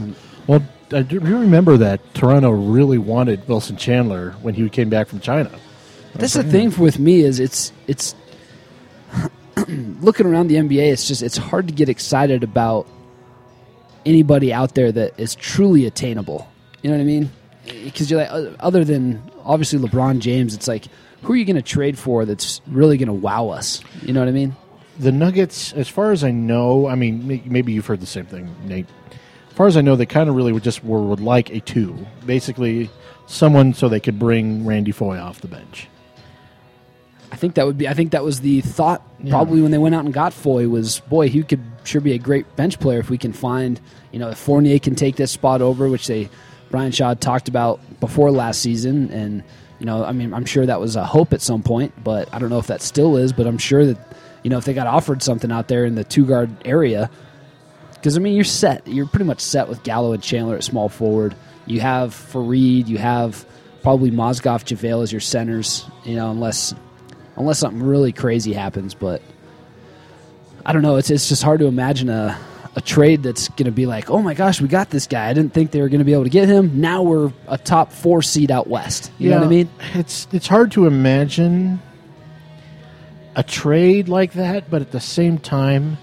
[0.48, 5.08] Well, I do you remember that Toronto really wanted Wilson Chandler when he came back
[5.08, 5.52] from China.
[6.16, 8.16] That's the thing with me is it's it's
[9.68, 10.92] looking around the NBA.
[10.92, 12.88] It's just it's hard to get excited about
[14.06, 16.48] anybody out there that is truly attainable.
[16.82, 17.32] You know what I mean?
[17.68, 20.86] Because you're like, other than obviously LeBron James, it's like
[21.24, 23.82] who are you going to trade for that's really going to wow us?
[24.02, 24.56] You know what I mean?
[25.00, 28.54] The Nuggets, as far as I know, I mean, maybe you've heard the same thing,
[28.66, 28.88] Nate.
[29.50, 31.60] As far as I know, they kind of really would just were, would like a
[31.60, 32.90] two, basically
[33.26, 35.88] someone so they could bring Randy Foye off the bench.
[37.32, 37.88] I think that would be.
[37.88, 41.02] I think that was the thought probably when they went out and got Foye was,
[41.02, 44.30] boy, he could sure be a great bench player if we can find, you know,
[44.30, 46.30] if Fournier can take this spot over, which they
[46.70, 49.44] Brian Shaw talked about before last season, and
[49.80, 52.40] you know, I mean, I'm sure that was a hope at some point, but I
[52.40, 53.34] don't know if that still is.
[53.34, 53.98] But I'm sure that
[54.44, 57.10] you know if they got offered something out there in the two guard area,
[57.94, 58.88] because I mean, you're set.
[58.88, 61.36] You're pretty much set with Gallo and Chandler at small forward.
[61.66, 62.88] You have Faried.
[62.88, 63.46] You have
[63.84, 65.86] probably Mozgov, JaVale as your centers.
[66.04, 66.74] You know, unless
[67.36, 68.94] unless something really crazy happens.
[68.94, 69.22] But
[70.66, 70.98] I don't know.
[70.98, 72.40] It's it's just hard to imagine a
[72.78, 75.28] a trade that's going to be like, oh my gosh, we got this guy.
[75.28, 76.80] I didn't think they were going to be able to get him.
[76.80, 79.12] Now we're a top four seed out west.
[79.18, 79.70] You know what I mean?
[79.96, 81.80] It's it's hard to imagine
[83.36, 85.98] a trade like that, but at the same time,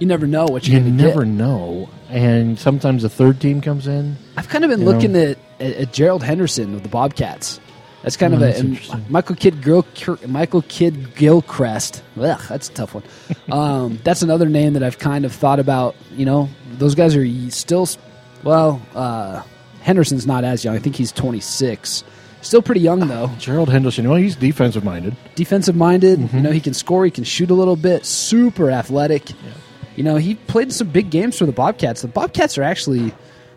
[0.00, 1.32] You never know what you're you going to never get.
[1.34, 1.88] know.
[2.08, 4.16] And sometimes a third team comes in.
[4.36, 7.60] I've kind of been looking at, at, at Gerald Henderson of the Bobcats.
[8.02, 9.04] That's kind Oh, of a that's interesting.
[9.08, 9.84] Michael Kidd Gil,
[10.26, 12.02] Michael Kidd Gilchrist.
[12.20, 13.02] Ugh, that's a tough one.
[13.52, 15.94] um, that's another name that I've kind of thought about.
[16.12, 17.88] You know, those guys are still.
[18.44, 19.42] Well, uh,
[19.82, 20.76] Henderson's not as young.
[20.76, 22.04] I think he's 26.
[22.40, 23.30] Still pretty young though.
[23.38, 24.08] Gerald Henderson.
[24.08, 25.16] Well, he's defensive minded.
[25.34, 26.32] Defensive minded.
[26.32, 27.04] You know, he can score.
[27.04, 28.06] He can shoot a little bit.
[28.06, 29.30] Super athletic.
[29.96, 32.02] You know, he played some big games for the Bobcats.
[32.02, 33.12] The Bobcats are actually.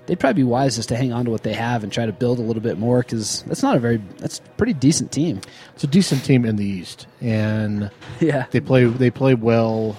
[0.08, 2.12] They'd probably be wise just to hang on to what they have and try to
[2.12, 5.42] build a little bit more because that's not a very that's a pretty decent team.
[5.76, 9.98] It's a decent team in the East, and Yeah, they play they play well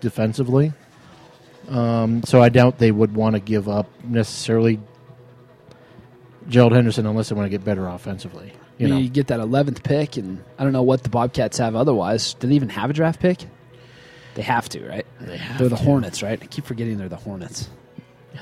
[0.00, 0.72] defensively.
[1.68, 4.80] Um, so I doubt they would want to give up necessarily
[6.48, 8.52] Gerald Henderson unless they want to get better offensively.
[8.76, 11.76] You you, know, get that eleventh pick, and I don't know what the Bobcats have
[11.76, 12.34] otherwise.
[12.34, 13.46] Do they even have a draft pick?
[14.34, 15.06] They have to, right?
[15.20, 15.76] They They're the.
[15.76, 16.42] Hornets, right?
[16.42, 17.68] I keep forgetting they're the Hornets.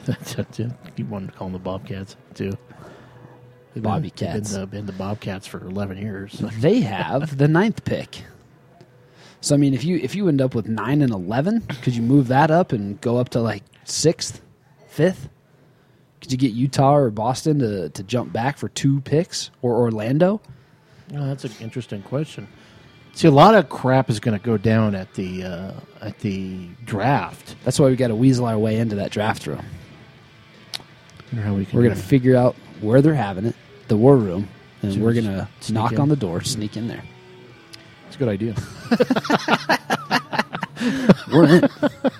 [0.05, 0.59] That's it.
[0.59, 0.70] yeah.
[0.96, 2.52] You wanted to call them the Bobcats too.
[3.74, 4.50] They've Bobby been, Cats.
[4.50, 6.40] They've been, the, been the Bobcats for eleven years.
[6.59, 8.22] They have the ninth pick.
[9.40, 12.02] So I mean, if you if you end up with nine and eleven, could you
[12.02, 14.40] move that up and go up to like sixth,
[14.88, 15.28] fifth?
[16.20, 20.40] Could you get Utah or Boston to, to jump back for two picks or Orlando?
[21.14, 22.46] Oh, that's an interesting question.
[23.14, 26.68] See, a lot of crap is going to go down at the uh, at the
[26.85, 27.57] draft.
[27.64, 29.64] That's why we got to weasel our way into that draft room.
[31.40, 32.01] How we can We're gonna that.
[32.03, 33.57] figure out where they're having it,
[33.88, 34.49] the war room,
[34.83, 36.01] and we're just gonna sneak knock in.
[36.01, 37.03] on the door, sneak in there.
[38.09, 38.55] It's a good idea.
[41.33, 41.61] We're in.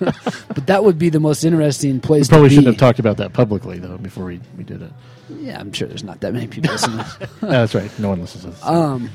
[0.01, 2.29] but that would be the most interesting place.
[2.29, 2.55] Probably to be.
[2.57, 4.93] shouldn't have talked about that publicly though before we, we did it.
[5.29, 7.05] Yeah, I'm sure there's not that many people listening.
[7.41, 7.91] That's right.
[7.99, 8.65] No one listens to this.
[8.65, 9.11] Um,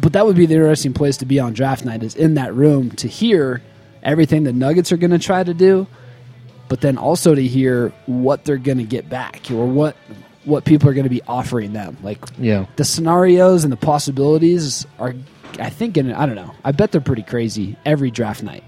[0.00, 2.54] but that would be the interesting place to be on draft night is in that
[2.54, 3.62] room to hear
[4.02, 5.86] everything the Nuggets are going to try to do,
[6.68, 9.96] but then also to hear what they're going to get back or what
[10.44, 11.96] what people are going to be offering them.
[12.02, 12.66] Like yeah.
[12.76, 15.12] the scenarios and the possibilities are,
[15.58, 16.54] I think, in, I don't know.
[16.64, 18.62] I bet they're pretty crazy every draft night.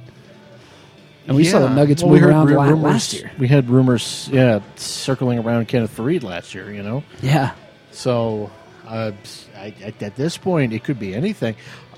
[1.29, 3.31] And we saw the Nuggets Well, we move heard around ru- rumors, last year.
[3.39, 6.73] We had rumors, yeah, circling around Kenneth Faried last year.
[6.73, 7.53] You know, Yeah.
[7.93, 8.51] so
[8.87, 9.13] uh,
[9.57, 11.55] I, at, at this point, it could be anything.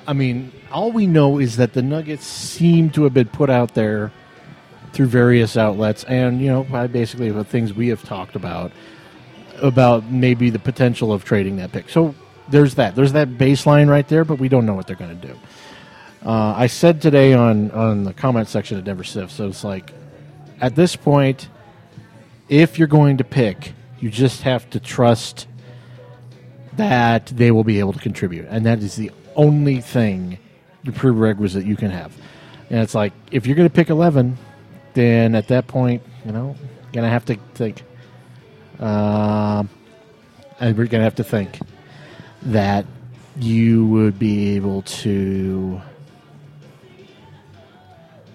[0.07, 3.75] I mean, all we know is that the Nuggets seem to have been put out
[3.75, 4.11] there
[4.93, 8.73] through various outlets, and you know, basically the things we have talked about
[9.63, 11.89] about maybe the potential of trading that pick.
[11.89, 12.15] So
[12.49, 12.95] there's that.
[12.95, 15.39] There's that baseline right there, but we don't know what they're going to do.
[16.25, 19.93] Uh, I said today on on the comment section of Denver Stiff, so it's like
[20.61, 21.49] at this point,
[22.49, 25.47] if you're going to pick, you just have to trust
[26.75, 30.39] that they will be able to contribute, and that is the only thing,
[30.85, 32.13] the prerequisite you can have.
[32.69, 34.37] And it's like if you're going to pick eleven,
[34.95, 36.57] then at that point, you know,
[37.05, 37.83] to have to think.
[38.79, 39.69] Um,
[40.59, 41.59] and we're to have to think
[42.43, 42.87] that
[43.37, 45.81] you would be able to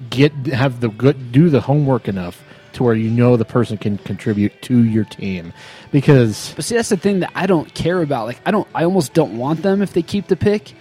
[0.09, 3.97] get have the good do the homework enough to where you know the person can
[3.97, 5.53] contribute to your team
[5.91, 8.27] because But see, that's the thing that I don't care about.
[8.27, 10.73] Like, I don't, I almost don't want them if they keep the pick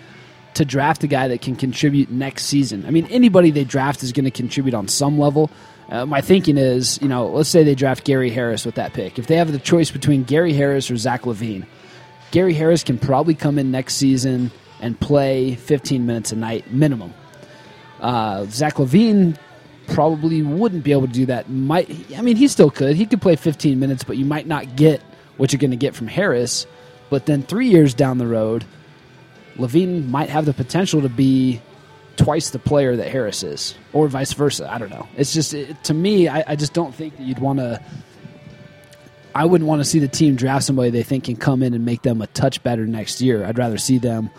[0.54, 2.84] to draft a guy that can contribute next season.
[2.86, 5.50] I mean, anybody they draft is going to contribute on some level.
[5.88, 9.18] Uh, my thinking is, you know, let's say they draft Gary Harris with that pick.
[9.18, 11.66] If they have the choice between Gary Harris or Zach LaVine,
[12.30, 17.12] Gary Harris can probably come in next season and play 15 minutes a night minimum.
[18.00, 19.36] Uh, Zach LaVine
[19.86, 21.50] probably wouldn't be able to do that.
[21.50, 22.96] Might I mean he still could.
[22.96, 25.00] He could play 15 minutes, but you might not get
[25.36, 26.66] what you're going to get from Harris.
[27.10, 28.64] But then three years down the road,
[29.56, 31.60] LaVine might have the potential to be
[32.16, 34.70] twice the player that Harris is, or vice versa.
[34.72, 35.08] I don't know.
[35.16, 37.80] It's just it, to me, I, I just don't think that you'd want to.
[39.34, 41.84] I wouldn't want to see the team draft somebody they think can come in and
[41.84, 43.44] make them a touch better next year.
[43.44, 44.30] I'd rather see them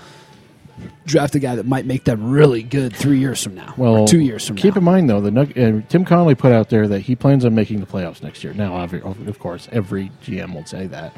[1.06, 4.08] draft a guy that might make them really good three years from now, well or
[4.08, 4.69] two years from keep now.
[4.71, 7.45] Keep in mind though the Nug- uh, Tim Connelly put out there that he plans
[7.45, 11.15] on making the playoffs next year now of course every GM will say that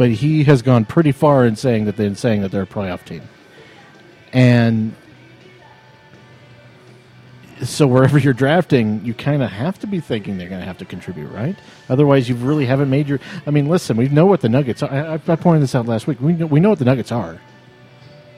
[0.00, 3.04] but he has gone pretty far in saying that they're saying that they're a playoff
[3.04, 3.20] team
[4.32, 4.94] and
[7.62, 10.78] so wherever you're drafting, you kind of have to be thinking they're going to have
[10.78, 11.54] to contribute, right?
[11.90, 13.20] Otherwise, you really haven't made your.
[13.46, 14.82] I mean, listen, we know what the Nuggets.
[14.82, 14.90] are.
[14.90, 16.22] I, I, pointed this out last week.
[16.22, 17.38] We know, we know what the Nuggets are.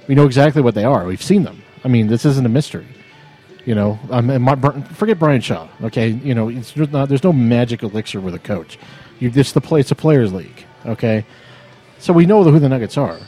[0.09, 1.05] We know exactly what they are.
[1.07, 1.63] We've seen them.
[1.85, 2.89] I mean, this isn't a mystery.
[3.65, 4.57] You know, um, my,
[4.95, 5.69] forget Brian Shaw.
[5.85, 8.77] Okay, you know, it's not, there's no magic elixir with a coach.
[9.21, 9.79] You just the play.
[9.79, 10.67] It's a players' league.
[10.85, 11.25] Okay,
[12.03, 13.19] so we know who the Nuggets are.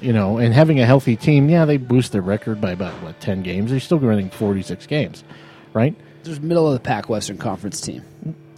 [0.00, 3.20] You know, and having a healthy team, yeah, they boost their record by about what
[3.20, 3.70] ten games.
[3.70, 5.22] They're still forty six games,
[5.74, 5.94] right?
[6.24, 8.02] There's middle of the pack Western Conference team.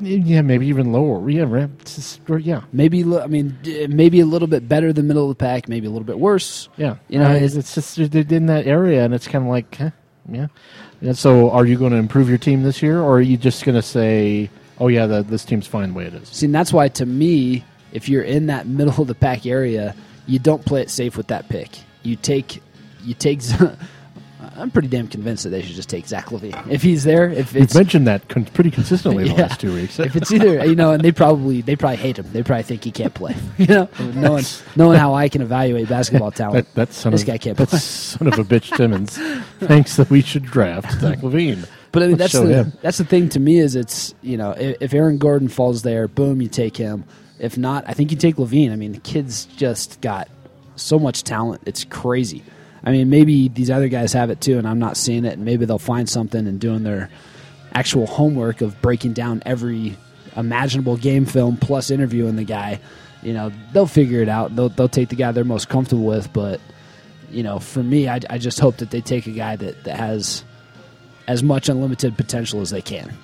[0.01, 1.29] Yeah, maybe even lower.
[1.29, 3.57] Yeah, just- yeah, Maybe I mean
[3.91, 5.69] maybe a little bit better than middle of the pack.
[5.69, 6.69] Maybe a little bit worse.
[6.79, 6.97] yeah.
[7.09, 9.51] You know, Uh, it's- it's, it's just they're in that area, and it's kind of
[9.51, 9.91] like, huh,
[10.31, 10.47] yeah.
[11.03, 13.65] And so, are you going to improve your team this year, or are you just
[13.67, 16.29] going to say, "Oh yeah, the, this team's fine the way it is"?
[16.31, 19.95] See, and that's why to me, if you're in that middle of the pack area,
[20.27, 21.71] you don't play it safe with that pick.
[22.03, 22.61] You take
[23.03, 23.41] you take.
[24.57, 27.29] I'm pretty damn convinced that they should just take Zach LaVine if he's there.
[27.31, 29.99] If You've it's mentioned that con- pretty consistently the last two weeks.
[29.99, 32.27] if it's either you know, and they probably they probably hate him.
[32.33, 33.35] They probably think he can't play.
[33.59, 34.45] You know, knowing
[34.77, 36.67] knowing how I can evaluate basketball talent.
[36.75, 37.79] that, that son This of, guy can't that play.
[37.79, 39.17] son of a bitch Timmons
[39.61, 41.67] thinks that we should draft Zach LaVine.
[41.91, 42.73] But I mean, Let's that's the him.
[42.83, 46.07] that's the thing to me is it's you know if, if Aaron Gordon falls there,
[46.07, 47.05] boom, you take him.
[47.39, 48.73] If not, I think you take LaVine.
[48.73, 50.29] I mean, the kid's just got
[50.77, 52.43] so much talent; it's crazy.
[52.85, 55.35] I mean, maybe these other guys have it too, and I'm not seeing it.
[55.35, 57.11] And maybe they'll find something and doing their
[57.73, 59.97] actual homework of breaking down every
[60.37, 62.81] imaginable game film plus interviewing the guy.
[63.23, 64.55] You know, they'll figure it out.
[64.55, 66.33] They'll they'll take the guy they're most comfortable with.
[66.33, 66.61] But
[67.31, 69.97] you know, for me, I, I just hope that they take a guy that that
[69.97, 70.45] has
[71.27, 73.17] as much unlimited potential as they can.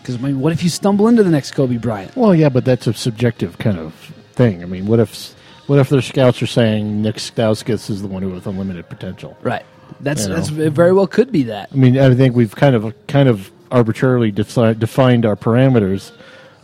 [0.00, 2.16] Because I mean, what if you stumble into the next Kobe Bryant?
[2.16, 3.94] Well, yeah, but that's a subjective kind of
[4.32, 4.62] thing.
[4.62, 5.34] I mean, what if
[5.66, 9.36] what if their scouts are saying Nick Stauskas is the one who has unlimited potential?
[9.42, 9.64] Right.
[10.00, 10.34] That's You know.
[10.36, 11.68] that's it very well could be that.
[11.72, 16.12] I mean, I think we've kind of kind of arbitrarily defi- defined our parameters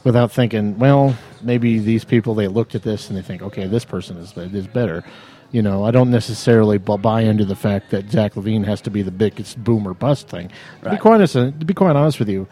[0.05, 0.79] without thinking.
[0.79, 4.37] Well, maybe these people they looked at this and they think, okay, this person is
[4.37, 5.05] is better.
[5.53, 9.03] You know, I don't necessarily buy into the fact that Zach LaVine has to be
[9.03, 10.51] the biggest boomer bust thing.
[10.83, 12.49] To be quite honest, uh, to be quite honest with you,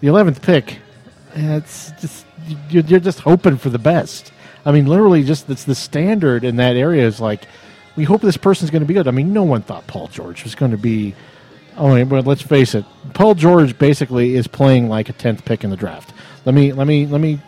[0.00, 0.78] the eleventh pick,
[1.34, 2.26] it's just
[2.70, 4.32] you're, just hoping for the best.
[4.64, 7.46] I mean, literally, just it's the standard in that area is like
[7.96, 9.08] we hope this person's going to be good.
[9.08, 11.14] I mean, no one thought Paul George was going to be.
[11.76, 12.84] Oh, wait, but let's face it.
[13.14, 16.12] Paul George basically is playing like a tenth pick in the draft.
[16.44, 17.40] Let me let me let me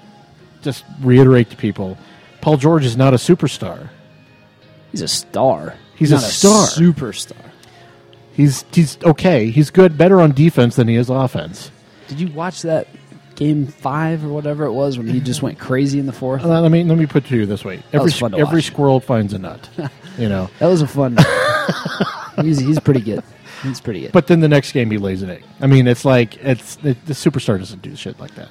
[0.62, 1.98] just reiterate to people:
[2.40, 3.88] Paul George is not a superstar.
[4.90, 5.74] He's a star.
[5.94, 6.66] He's a not star.
[6.66, 7.36] superstar.
[8.32, 9.50] He's he's okay.
[9.50, 11.70] He's good, better on defense than he is offense.
[12.10, 12.88] Did you watch that
[13.36, 16.44] game five or whatever it was when he just went crazy in the fourth?
[16.44, 18.38] Uh, let me let me put it to you this way: every was fun to
[18.38, 18.64] every watch.
[18.66, 19.68] squirrel finds a nut.
[20.18, 20.50] you know.
[20.58, 21.16] That was a fun.
[22.44, 23.22] he's he's pretty good.
[23.62, 24.12] He's pretty good.
[24.12, 25.44] But then the next game he lays an egg.
[25.60, 28.48] I mean, it's like it's it, the superstar doesn't do shit like that.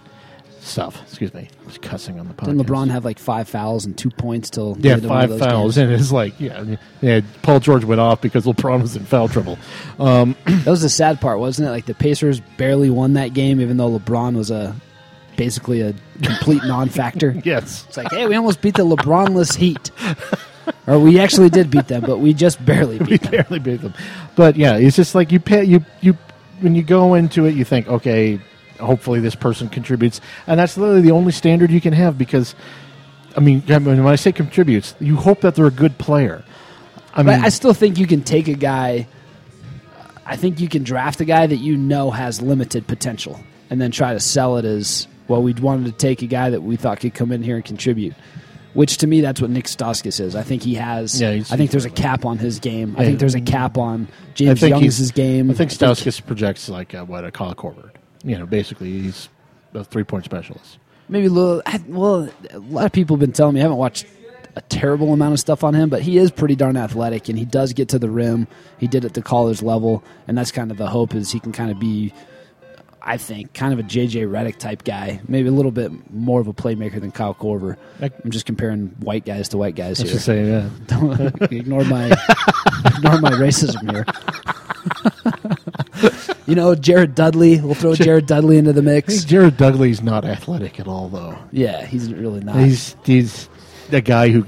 [0.70, 1.02] Stuff.
[1.02, 1.50] Excuse me.
[1.62, 2.46] I was cussing on the podcast.
[2.58, 5.40] Didn't LeBron have like five fouls and two points till Yeah, end one of five
[5.40, 5.90] fouls, games?
[5.92, 7.22] and it's like, yeah, I mean, yeah.
[7.42, 9.58] Paul George went off because LeBron was in foul trouble.
[10.00, 11.72] Um, That was the sad part, wasn't it?
[11.72, 14.76] Like the Pacers barely won that game, even though LeBron was a
[15.38, 17.32] basically a complete non-factor.
[17.44, 19.90] yes, It's like, hey, we almost beat the LeBronless Heat,
[20.86, 23.32] or we actually did beat them, but we just barely we beat them.
[23.32, 23.94] barely beat them.
[24.36, 26.16] But yeah, it's just like you pay you you
[26.62, 28.40] when you go into it, you think, okay,
[28.80, 32.56] hopefully this person contributes, and that's literally the only standard you can have because,
[33.36, 36.44] I mean, when I say contributes, you hope that they're a good player.
[37.14, 39.08] I mean, But I still think you can take a guy.
[40.26, 43.40] I think you can draft a guy that you know has limited potential,
[43.70, 45.42] and then try to sell it as well.
[45.42, 48.14] We wanted to take a guy that we thought could come in here and contribute.
[48.76, 50.36] Which to me, that's what Nick Stauskas is.
[50.36, 51.20] I think he has.
[51.20, 52.96] Yeah, I think there's a cap on his game.
[53.00, 55.50] I think there's a cap on James Young's game.
[55.50, 57.90] I think Stauskas projects like uh, what a Kyle Korver.
[58.24, 59.30] You know, basically he's
[59.74, 60.78] a three point specialist.
[61.08, 61.62] maybe a little.
[61.66, 64.06] I- Well, a lot of people have been telling me I haven't watched
[64.56, 67.46] a terrible amount of stuff on him, but he is pretty darn athletic, and he
[67.46, 68.48] does get to the rim.
[68.78, 71.52] He did at the college level, and that's kind of the hope is he can
[71.52, 72.14] kind of be.
[73.02, 76.48] I think kind of a JJ Redick type guy, maybe a little bit more of
[76.48, 77.78] a playmaker than Kyle Korver.
[78.02, 80.12] I- I'm just comparing white guys to white guys I here.
[80.14, 80.70] should say, yeah.
[81.50, 82.08] ignore my
[82.98, 84.06] ignore my racism here.
[86.48, 87.60] you know, Jared Dudley.
[87.60, 89.24] We'll throw Jared Dudley into the mix.
[89.24, 91.38] Jared Dudley's not athletic at all, though.
[91.52, 92.58] Yeah, he's really not.
[92.58, 93.50] He's he's
[93.92, 94.46] a guy who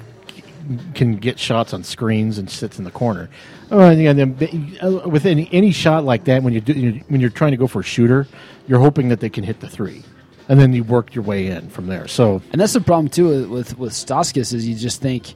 [0.93, 3.29] can get shots on screens and sits in the corner.
[3.71, 7.29] Uh, and then, uh, with any any shot like that, when you do, when you're
[7.29, 8.27] trying to go for a shooter,
[8.67, 10.03] you're hoping that they can hit the three,
[10.49, 12.07] and then you work your way in from there.
[12.07, 15.33] So And that's the problem too with with Stauskas is you just think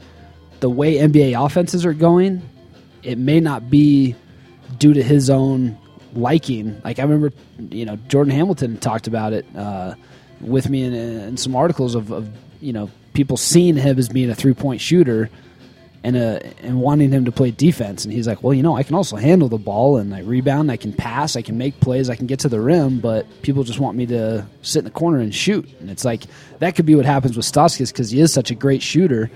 [0.59, 2.41] the way NBA offenses are going,
[3.03, 4.15] it may not be
[4.77, 5.77] due to his own
[6.13, 6.81] liking.
[6.83, 7.31] Like I remember,
[7.69, 9.95] you know, Jordan Hamilton talked about it uh,
[10.41, 12.29] with me in, in some articles of, of
[12.61, 15.29] you know people seeing him as being a three point shooter.
[16.03, 18.83] And, uh, and wanting him to play defense, and he's like, well, you know, I
[18.83, 22.11] can also handle the ball, and I rebound, I can pass, I can make plays,
[22.11, 24.91] I can get to the rim, but people just want me to sit in the
[24.91, 25.67] corner and shoot.
[25.79, 26.25] And it's like
[26.59, 29.31] that could be what happens with Stauskas because he is such a great shooter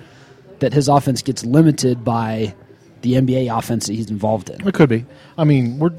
[0.60, 2.54] that his offense gets limited by
[3.02, 4.68] the NBA offense that he's involved in.
[4.68, 5.06] it could be.
[5.38, 5.92] I mean, we're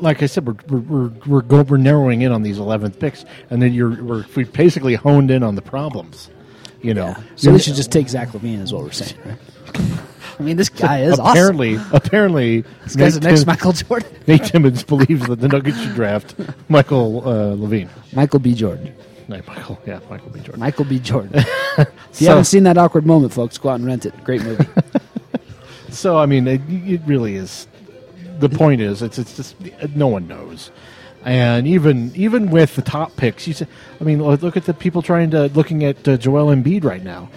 [0.00, 3.24] like I said, we're we're we're we're, go, we're narrowing in on these eleventh picks,
[3.50, 6.30] and then you're we're we basically honed in on the problems.
[6.80, 9.38] You know, So You- we should just take Zach LaVine, is what we're saying, right?
[10.38, 11.26] I mean, this guy is awesome.
[11.32, 14.08] apparently apparently This guy's the Nate next Tim- Michael Jordan.
[14.28, 16.36] Nate Timmons believes that the Nuggets should draft
[16.68, 17.88] Michael uh, LaVine.
[18.12, 18.54] Michael B.
[18.54, 18.94] Jordan.
[19.26, 20.38] No, Michael, yeah, Michael B.
[20.40, 20.60] Jordan.
[20.60, 20.98] Michael B.
[21.00, 21.44] Jordan.
[21.78, 24.14] If you So- haven't seen that awkward moment, folks, go out and rent it.
[24.24, 24.64] Great movie.
[25.90, 27.66] So I mean, it, it really is.
[28.38, 29.56] The point is, it's it's just
[29.96, 30.70] no one knows,
[31.24, 33.66] and even even with the top picks, you say,
[34.00, 37.30] I mean, look at the people trying to looking at uh, Joel Embiid right now.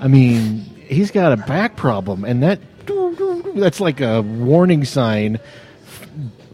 [0.00, 2.60] I mean, he's got a back problem, and that
[3.54, 5.38] that's like a warning sign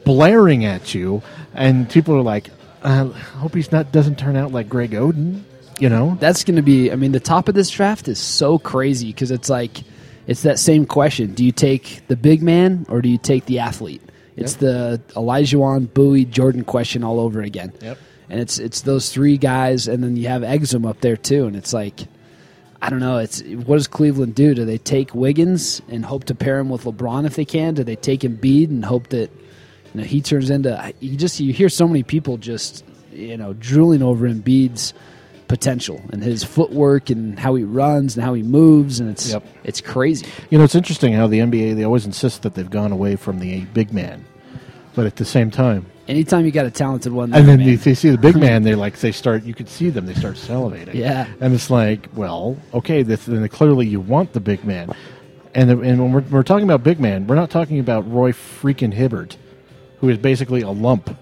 [0.04, 1.22] blaring at you,
[1.54, 2.50] and people are like,
[2.82, 5.42] uh, I hope he's not doesn't turn out like Greg Oden,
[5.78, 6.16] you know.
[6.20, 6.92] That's going to be.
[6.92, 9.82] I mean, the top of this draft is so crazy because it's like
[10.26, 13.58] it's that same question: Do you take the big man or do you take the
[13.58, 14.02] athlete?
[14.36, 17.72] It's the Olajuwon, Bowie Jordan question all over again.
[17.80, 17.98] Yep.
[18.28, 21.56] And it's it's those three guys, and then you have Exum up there too, and
[21.56, 22.06] it's like.
[22.82, 23.16] I don't know.
[23.16, 24.54] It's what does Cleveland do?
[24.54, 27.72] Do they take Wiggins and hope to pair him with LeBron if they can?
[27.72, 29.30] Do they take Embiid and hope that
[29.94, 30.92] you know he turns into?
[31.00, 34.92] You just you hear so many people just you know drooling over Embiid's
[35.54, 39.44] potential and his footwork and how he runs and how he moves, and it's Yep.
[39.62, 40.26] it's crazy.
[40.50, 43.38] You know, it's interesting how the NBA they always insist that they've gone away from
[43.38, 44.24] the big man,
[44.96, 47.94] but at the same time, Anytime you got a talented one, and then man, they,
[47.94, 49.44] see the big man, they like they start.
[49.44, 50.92] You can see them; they start salivating.
[50.92, 51.26] Yeah.
[51.40, 54.92] and it's like, well, okay, this, then clearly you want the big man,
[55.54, 58.32] and the, and when we're, we're talking about big man, we're not talking about Roy
[58.32, 59.38] freaking Hibbert,
[60.00, 61.16] who is basically a lump.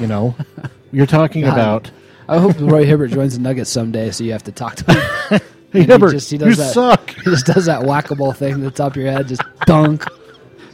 [0.00, 0.34] You know,
[0.92, 1.92] you're talking about
[2.28, 5.00] I hope Roy Hibbert joins the Nuggets someday, so you have to talk to him.
[5.30, 5.40] hey,
[5.72, 7.10] And he Hibbert, just- he you does that- suck.
[7.10, 10.04] He just does that whack-a-mole thing at the top of your head, just dunk.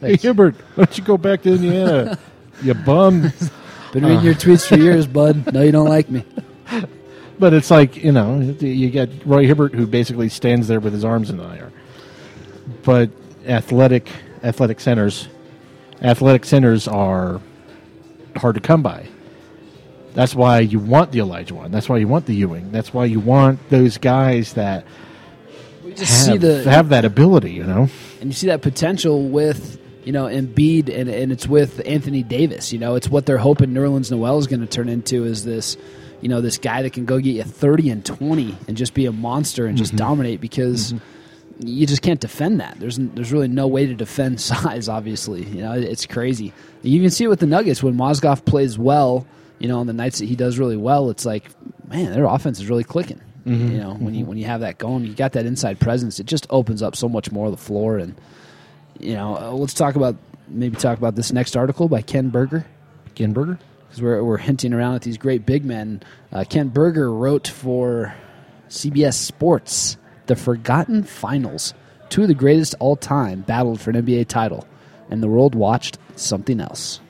[0.01, 2.19] Hey, Hibbert, why don't you go back to Indiana?
[2.63, 3.33] you bum.
[3.93, 4.39] Been reading your uh.
[4.39, 5.53] tweets for years, bud.
[5.53, 6.25] No, you don't like me.
[7.39, 11.05] But it's like you know, you get Roy Hibbert who basically stands there with his
[11.05, 11.73] arms in the air.
[12.85, 13.11] But
[13.47, 14.09] athletic
[14.45, 15.27] athletic centers,
[16.03, 17.41] athletic centers are
[18.37, 19.09] hard to come by.
[20.15, 21.71] That's why you want the Olajuwon.
[21.71, 22.71] That's why you want the Ewing.
[22.71, 24.85] That's why you want those guys that
[25.85, 27.53] We just see have, the have that ability.
[27.53, 27.89] You know,
[28.21, 32.73] and you see that potential with you know Embiid and and it's with Anthony Davis.
[32.73, 35.79] You know, it's what they're hoping Nerlens Noel is going to turn into is this
[36.21, 39.07] you know this guy that can go get you thirty and twenty and just be
[39.07, 39.99] a monster and just mm-hmm.
[39.99, 40.93] dominate because.
[40.93, 41.07] Mm-hmm.
[41.65, 42.81] You just can't defend that.
[42.81, 44.89] There's there's really no way to defend size.
[44.89, 46.53] Obviously, you know it's crazy.
[46.83, 49.27] You can see it with the Nuggets when Mozgov plays well.
[49.63, 51.45] You know, on the nights that he does really well, it's like,
[51.89, 53.21] man, their offense is really clicking.
[53.45, 56.21] You know, when you when you have that going, you got that inside presence.
[56.21, 57.99] It just opens up so much more of the floor.
[57.99, 58.15] And
[59.01, 60.17] you know, uh, let's talk about
[60.49, 62.67] maybe talk about this next article by Ken Berger
[63.17, 63.59] Ginberger.
[63.89, 66.03] because we're we're hinting around at these great big men.
[66.33, 68.15] Uh, Ken Berger wrote for
[68.69, 69.97] CBS Sports
[70.27, 71.75] the Forgotten Finals.
[72.11, 74.67] Two of the greatest all time battled for an NBA title,
[75.11, 77.01] and the world watched something else.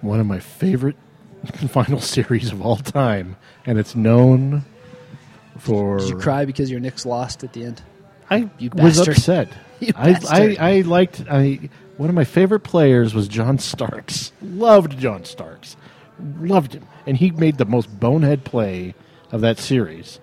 [0.00, 0.96] One of my favorite
[1.68, 3.36] final series of all time,
[3.66, 4.64] and it's known
[5.58, 5.98] for.
[5.98, 7.82] Did you cry because your Knicks lost at the end?
[8.30, 9.16] I You was bastard.
[9.16, 9.48] upset.
[9.80, 10.16] You I.
[10.28, 11.24] I I liked.
[11.30, 14.30] I one of my favorite players was John Starks.
[14.42, 15.74] Loved John Starks.
[16.38, 18.94] Loved him, and he made the most bonehead play
[19.32, 20.20] of that series.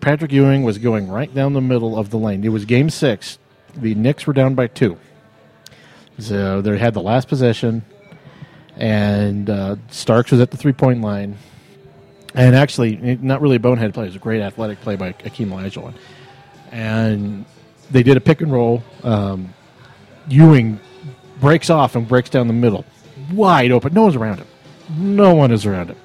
[0.00, 2.42] Patrick Ewing was going right down the middle of the lane.
[2.42, 3.38] It was Game Six.
[3.76, 4.98] The Knicks were down by two.
[6.18, 7.84] So they had the last possession,
[8.76, 11.36] and uh, Starks was at the three point line.
[12.34, 14.04] And actually, not really a bonehead play.
[14.04, 15.94] It was a great athletic play by Akeem Olajuwon.
[16.72, 17.44] And
[17.92, 18.82] they did a pick and roll.
[19.04, 19.54] Um,
[20.28, 20.80] Ewing
[21.40, 22.84] breaks off and breaks down the middle,
[23.32, 23.94] wide open.
[23.94, 24.46] No one's around him.
[24.98, 25.96] No one is around him.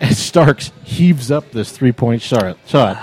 [0.00, 2.58] And Starks heaves up this three point shot.
[2.66, 2.98] shot.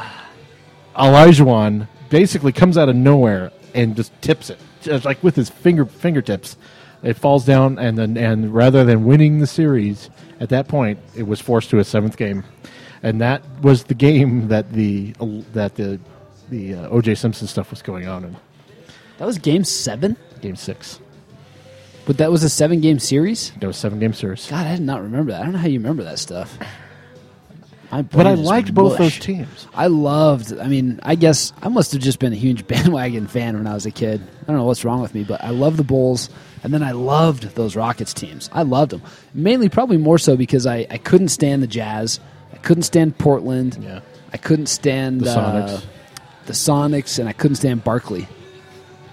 [0.95, 5.85] Olajuwon basically comes out of nowhere and just tips it, just like with his finger
[5.85, 6.57] fingertips.
[7.05, 10.09] It falls down, and then and rather than winning the series
[10.41, 12.43] at that point, it was forced to a seventh game,
[13.03, 15.13] and that was the game that the
[15.53, 15.99] that the
[16.49, 18.35] the uh, OJ Simpson stuff was going on in
[19.19, 20.99] That was Game Seven, Game Six.
[22.05, 23.51] but that was a seven-game series.
[23.61, 24.47] That was seven game series.
[24.49, 25.41] God, I did not remember that.
[25.41, 26.57] I don't know how you remember that stuff.
[27.97, 29.15] My But I liked both mush.
[29.15, 29.67] those teams.
[29.73, 30.57] I loved.
[30.59, 33.73] I mean, I guess I must have just been a huge bandwagon fan when I
[33.73, 34.21] was a kid.
[34.43, 36.29] I don't know what's wrong with me, but I love the Bulls,
[36.63, 38.49] and then I loved those Rockets teams.
[38.53, 39.01] I loved them
[39.33, 42.19] mainly, probably more so because I, I couldn't stand the Jazz.
[42.53, 43.77] I couldn't stand Portland.
[43.81, 44.01] Yeah.
[44.33, 45.35] I couldn't stand The uh,
[45.77, 45.83] Sonics.
[46.47, 48.27] the Sonics, and I couldn't stand Barkley.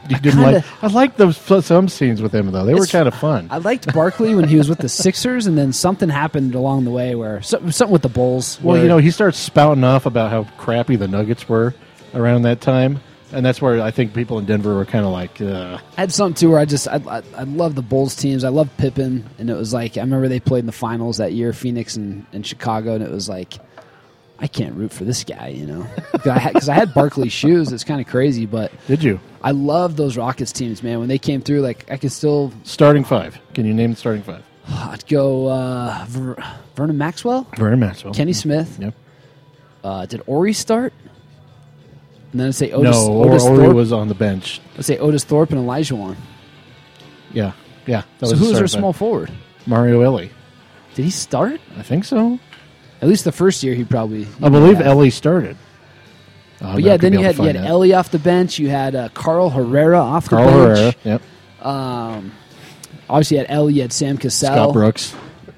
[0.09, 0.65] You didn't kinda- like.
[0.83, 2.65] I liked those some scenes with him though.
[2.65, 3.49] They were kind of fun.
[3.51, 6.91] I liked Barkley when he was with the Sixers, and then something happened along the
[6.91, 8.59] way where so- something with the Bulls.
[8.63, 11.75] Well, where- you know, he starts spouting off about how crappy the Nuggets were
[12.15, 13.01] around that time,
[13.33, 16.13] and that's where I think people in Denver were kind of like, uh, I had
[16.13, 18.45] something too where I just I, I, I love the Bulls teams.
[18.45, 21.33] I love Pippen, and it was like I remember they played in the finals that
[21.33, 23.55] year, Phoenix and, and Chicago, and it was like
[24.43, 27.73] I can't root for this guy, you know, because I, I had Barkley shoes.
[27.73, 29.21] It's kind of crazy, but Did you?
[29.41, 30.99] I love those Rockets teams, man.
[30.99, 33.39] When they came through, like I could still, Starting five.
[33.55, 34.43] Can you name the starting five?
[34.69, 36.37] I'd go uh, Ver,
[36.75, 38.13] Vernon Maxwell, Vernon Maxwell.
[38.15, 38.79] Kenny Smith.
[38.81, 38.95] Yep.
[39.85, 40.93] Uh, did Horry start?
[42.33, 43.77] And then I'd say Otis, no, Otis Horry Thorpe.
[43.77, 44.61] was on the bench.
[44.75, 46.17] Let's say Otis Thorpe and Olajuwon.
[47.33, 47.53] Yeah,
[47.87, 48.03] yeah.
[48.19, 49.31] That So was who was their small forward?
[49.67, 50.31] Mario Elie.
[50.95, 51.61] Did he start?
[51.79, 52.39] I think so.
[53.03, 54.29] At least the first year, he probably.
[54.41, 54.87] I believe yeah.
[54.87, 55.57] Elie started.
[56.61, 58.61] Oh, But yeah, then you had you had Elie off the bench.
[58.61, 60.97] You had uh, Carl Herrera off Carl the bench.
[61.03, 61.21] Herrera.
[61.59, 61.67] Yep.
[61.67, 62.33] Um,
[63.11, 63.75] obviously, you had Elie.
[63.75, 64.55] You had Sam Cassell.
[64.55, 65.17] Scott Brooks.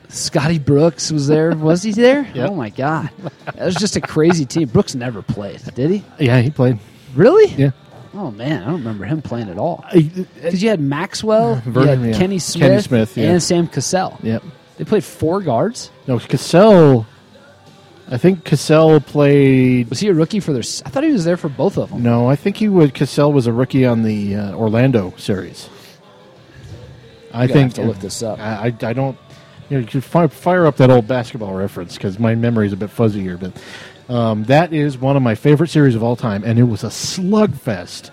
[0.08, 1.54] Scotty Brooks was there.
[1.54, 2.22] Was he there?
[2.34, 2.50] Yep.
[2.50, 3.10] Oh my god,
[3.44, 4.68] that was just a crazy team.
[4.68, 6.04] Brooks never played, did he?
[6.18, 6.78] Yeah, he played.
[7.14, 7.52] Really?
[7.54, 7.72] Yeah.
[8.14, 9.84] Oh man, I don't remember him playing at all.
[9.92, 12.18] Because you had Maxwell, Vernon, you had yeah.
[12.18, 13.32] Kenny Smith, Kenny Smith, yeah.
[13.32, 14.18] and Sam Cassell.
[14.22, 14.42] Yep.
[14.78, 15.90] They played four guards.
[16.06, 17.06] No, Cassell.
[18.08, 19.88] I think Cassell played.
[19.88, 20.62] Was he a rookie for their?
[20.84, 22.02] I thought he was there for both of them.
[22.02, 22.94] No, I think he would.
[22.94, 25.68] Cassell was a rookie on the uh, Orlando series.
[27.32, 28.38] I think have to look this up.
[28.38, 29.18] I, I, I don't.
[29.70, 32.72] You, know, you should fire, fire up that old basketball reference because my memory is
[32.74, 33.38] a bit fuzzy here.
[33.38, 33.60] But
[34.14, 36.88] um, that is one of my favorite series of all time, and it was a
[36.88, 38.10] slugfest.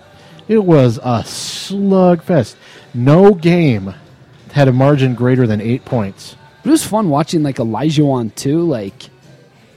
[0.48, 2.56] It was a slugfest.
[2.94, 3.94] No game
[4.54, 6.36] had a margin greater than eight points.
[6.64, 9.11] But it was fun watching like Olajuwon too, like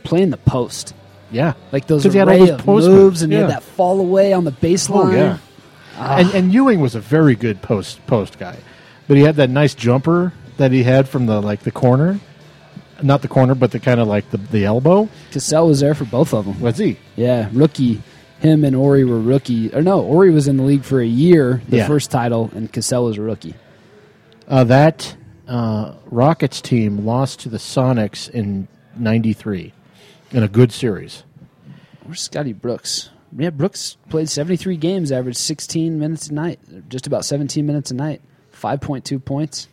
[0.04, 0.94] playing the post,
[1.32, 3.46] Yeah, like those 'Cause he had array all those of post moves, and he yeah.
[3.46, 5.06] had that fall away on the baseline.
[5.06, 5.38] Oh yeah,
[5.98, 8.56] and, and Ewing was a very good post post guy,
[9.08, 12.20] but he had that nice jumper that he had from the like the corner,
[13.02, 15.08] not the corner, but the kind of like the the elbow.
[15.32, 16.60] Cassell was there for both of them.
[16.60, 16.98] Was he?
[17.16, 18.02] Yeah, rookie.
[18.40, 19.74] Him and Horry were rookie.
[19.74, 21.86] Or no, Horry was in the league for a year, the Yeah.
[21.86, 23.54] first title, and Cassell was a rookie.
[24.46, 25.16] Uh, that
[25.48, 29.72] uh, Rockets team lost to the Sonics in '93
[30.30, 31.24] in a good series.
[32.04, 33.10] Where's Scotty Brooks?
[33.36, 37.94] Yeah, Brooks played 73 games, averaged 16 minutes a night, just about 17 minutes a
[37.94, 38.20] night,
[38.52, 39.68] 5.2 points.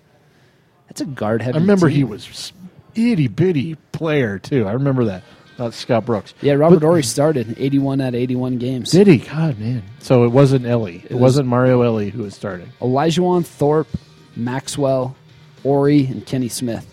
[0.88, 1.58] That's a guard heavy.
[1.58, 1.98] I remember team.
[1.98, 2.52] he was
[2.96, 4.66] itty bitty player too.
[4.68, 5.24] I remember that.
[5.60, 6.34] Uh, Scott Brooks.
[6.42, 8.92] Yeah, Robert But- Horry started 81 out of 81 games.
[8.92, 9.18] Did he?
[9.20, 9.84] God man.
[10.00, 11.04] So it wasn't Elie.
[11.06, 12.70] It, was- wasn't Mario Elie who was starting.
[12.82, 13.88] Olajuwon Thorpe,
[14.36, 15.16] Maxwell,
[15.62, 16.91] Horry, and Kenny Smith.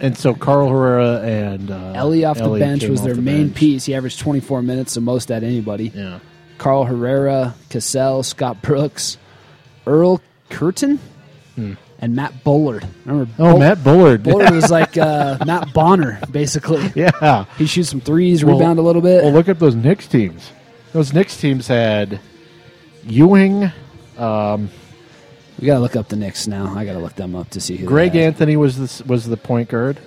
[0.00, 3.56] And so Carl Herrera and uh, Elie off the bench was their the main bench.
[3.56, 3.84] piece.
[3.86, 5.90] He averaged 24 minutes, the most at anybody.
[5.94, 6.18] Yeah.
[6.58, 9.16] Carl Herrera, Cassell, Scott Brooks,
[9.86, 10.20] Earl
[10.50, 10.98] Cureton,
[11.56, 12.86] and Matt Bullard.
[13.06, 13.30] Remember?
[13.32, 13.42] Hmm.
[13.42, 14.22] Oh, Bull- Matt Bullard.
[14.22, 16.92] Bullard was like uh, Matt Bonner, basically.
[16.94, 17.44] yeah.
[17.56, 19.22] He shoots some threes, Well- rebound a little bit.
[19.24, 20.50] Well, look at those Knicks teams.
[20.92, 22.20] Those Knicks teams had
[23.04, 23.70] Ewing,
[24.18, 24.70] um,
[25.60, 26.72] we gotta look up the Knicks now.
[26.76, 27.86] I gotta look them up to see who.
[27.86, 28.24] Greg they.
[28.24, 29.98] Anthony was the was the point guard.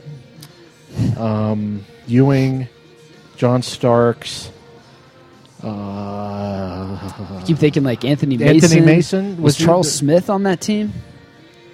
[1.17, 2.67] Um, Ewing,
[3.37, 4.51] John Starks.
[5.61, 8.55] Uh, Keep thinking like Anthony Mason.
[8.55, 9.29] Anthony Mason?
[9.41, 10.93] was, Was Charles the- Smith on that team.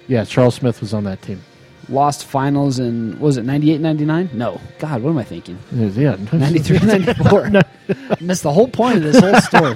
[0.08, 1.42] yeah, Charles Smith was on that team.
[1.88, 4.30] Lost finals in was it 98 99?
[4.32, 4.60] No.
[4.80, 5.56] God, what am I thinking?
[5.72, 7.50] Yeah, 93 94.
[8.20, 9.74] Missed the whole point of this whole story.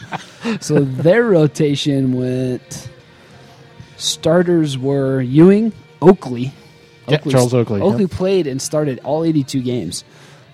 [0.60, 2.88] so their rotation went
[3.96, 6.52] starters were Ewing, Oakley.
[7.06, 8.10] Yeah, Charles Oakley, Oakley yep.
[8.10, 10.04] played and started all 82 games.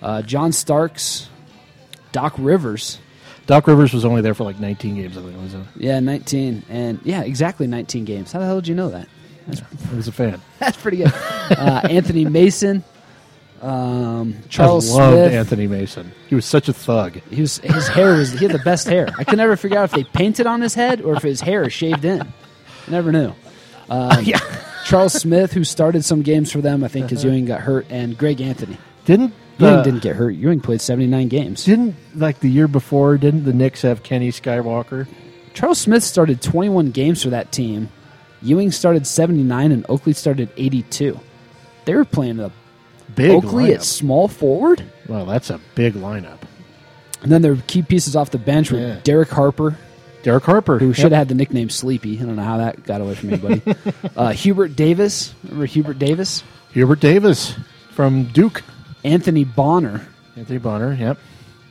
[0.01, 1.29] Uh, John Starks,
[2.11, 2.99] Doc Rivers.
[3.45, 5.17] Doc Rivers was only there for like 19 games.
[5.17, 5.53] I think was.
[5.53, 6.63] A, Yeah, 19.
[6.69, 8.31] And yeah, exactly 19 games.
[8.31, 9.07] How the hell did you know that?
[9.47, 10.41] I was a fan.
[10.59, 11.13] That's pretty good.
[11.13, 12.83] Uh, Anthony Mason,
[13.65, 15.33] um, Charles I loved Smith.
[15.33, 16.11] Anthony Mason.
[16.27, 17.19] He was such a thug.
[17.31, 19.09] He was his hair was he had the best hair.
[19.17, 21.63] I could never figure out if they painted on his head or if his hair
[21.63, 22.31] is shaved in.
[22.87, 23.33] Never knew.
[23.89, 24.23] Um,
[24.85, 28.15] Charles Smith, who started some games for them, I think, because Ewing got hurt, and
[28.15, 28.77] Greg Anthony.
[29.05, 30.31] Didn't Ewing uh, didn't get hurt.
[30.31, 31.65] Ewing played seventy nine games.
[31.65, 33.17] Didn't like the year before?
[33.17, 35.07] Didn't the Knicks have Kenny Skywalker?
[35.55, 37.89] Charles Smith started twenty one games for that team.
[38.43, 41.19] Ewing started seventy nine, and Oakley started eighty two.
[41.85, 42.51] They were playing a
[43.15, 43.75] Big Oakley lineup.
[43.75, 46.39] at small forward, Well, that's a big lineup.
[47.21, 48.99] and then their key pieces off the bench were Yeah.
[49.03, 49.77] Derek Harper,
[50.23, 52.19] Derek Harper, who should have had the nickname Sleepy.
[52.19, 53.61] I don't know how that got away from anybody.
[54.17, 56.43] uh, Hubert Davis, remember Hubert Davis?
[56.71, 57.55] Hubert Davis
[57.91, 58.63] from Duke.
[59.03, 60.01] Anthony Bonner,
[60.35, 61.19] Anthony Bonner, yep.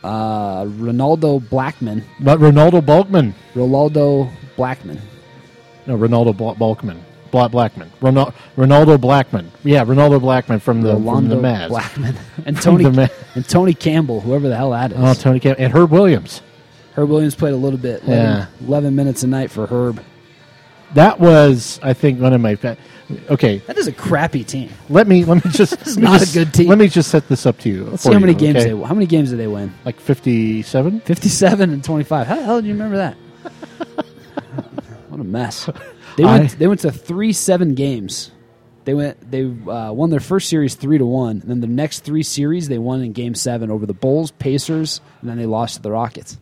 [0.04, 3.34] uh, Rolando Blackman, But Ronaldo Balkman.
[3.56, 5.00] Rolando Blackman.
[5.86, 6.98] No, Ronaldo Bla- Balkman.
[7.34, 7.90] Bla- Blackman.
[8.00, 9.50] Ronal- Rolando Blackman.
[9.64, 11.66] Yeah, Rolando Blackman from the, from the Mavs.
[11.68, 12.16] Blackman
[12.46, 14.98] and Tony Ma- and Tony Campbell, whoever the hell that is.
[15.00, 16.42] Oh, Tony Cam- and Herb Williams.
[16.94, 18.46] Herb Williams played a little bit, 11, Yeah.
[18.68, 20.00] 11 minutes a night for Herb.
[20.94, 22.54] that was, I think, one of my.
[22.54, 22.76] Fa-
[23.28, 24.70] okay, That is a crappy team.
[24.88, 25.72] let me let me just.
[25.86, 26.68] let me not a good team.
[26.68, 27.86] Let me just set this up to you.
[27.86, 28.72] Let's see how many you, games okay?
[28.74, 29.74] they how many games did they win?
[29.84, 31.00] like fifty-seven.
[31.00, 32.26] 57 and 25.
[32.28, 33.16] How the hell do you remember that?
[35.14, 35.68] what a mess.
[36.16, 38.30] They I- went they went to 3 7 games.
[38.84, 42.00] They went they uh, won their first series 3 to 1 and then the next
[42.00, 45.76] 3 series they won in game 7 over the Bulls, Pacers, and then they lost
[45.76, 46.38] to the Rockets.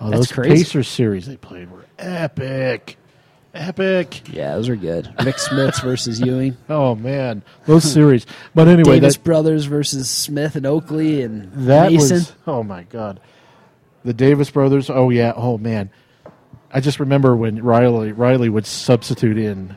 [0.00, 0.64] Oh, That's those crazy.
[0.64, 2.96] Pacers series they played were epic,
[3.54, 4.22] epic.
[4.32, 5.12] Yeah, those are good.
[5.24, 6.56] Rik Smits versus Ewing.
[6.68, 8.26] Oh man, those series.
[8.54, 12.16] But anyway, Davis that brothers versus Smith and Oakley and that Mason.
[12.18, 12.32] was.
[12.46, 13.20] Oh my god,
[14.04, 14.90] the Davis brothers.
[14.90, 15.32] Oh yeah.
[15.36, 15.90] Oh man,
[16.74, 19.76] I just remember when Riley Riley would substitute in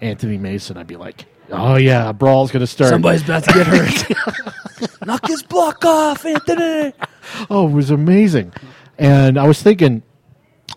[0.00, 0.76] Anthony Mason.
[0.76, 2.90] I'd be like, oh yeah, a brawl's gonna start.
[2.90, 5.00] Somebody's about to get hurt.
[5.06, 6.94] Knock his block off, Anthony.
[7.48, 8.52] Oh, it was amazing.
[8.98, 10.02] And I was thinking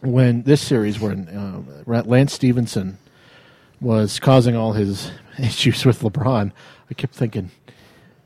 [0.02, 2.98] when this series, when uh, Lance Stephenson
[3.80, 6.52] was causing all his issues with LeBron,
[6.90, 7.52] I kept thinking,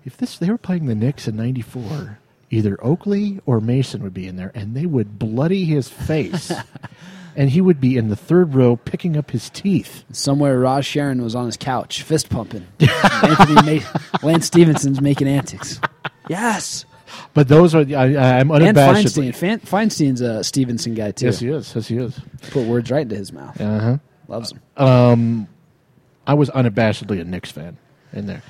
[0.05, 2.19] if this they were playing the Knicks in '94,
[2.49, 6.51] either Oakley or Mason would be in there, and they would bloody his face,
[7.37, 10.03] and he would be in the third row picking up his teeth.
[10.11, 12.65] Somewhere, Raj Sharon was on his couch, fist pumping.
[12.79, 15.79] Anthony Ma- Lance Stephenson's making antics.
[16.27, 16.85] Yes,
[17.33, 18.75] But those are I, I'm and.
[18.75, 19.33] Feinstein.
[19.33, 21.27] Fan- Feinstein's a Stevenson guy too.
[21.27, 21.73] Yes, he is.
[21.73, 22.19] Yes, he is.
[22.51, 23.61] Put words right into his mouth.
[23.61, 23.97] Uh huh.
[24.27, 24.59] Loves him.
[24.75, 25.47] Um,
[26.25, 27.77] I was unabashedly a Knicks fan
[28.11, 28.41] in there,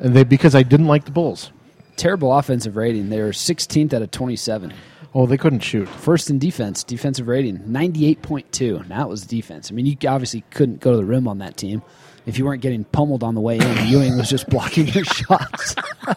[0.00, 1.50] and they because I didn't like the Bulls.
[1.96, 3.08] Terrible offensive rating.
[3.08, 4.74] They were 16th out of 27.
[5.14, 5.88] Oh, they couldn't shoot.
[5.88, 8.88] First in defense, defensive rating 98.2.
[8.88, 9.70] Now it was defense.
[9.70, 11.82] I mean, you obviously couldn't go to the rim on that team
[12.26, 13.86] if you weren't getting pummeled on the way in.
[13.86, 15.76] Ewing was just blocking your shots.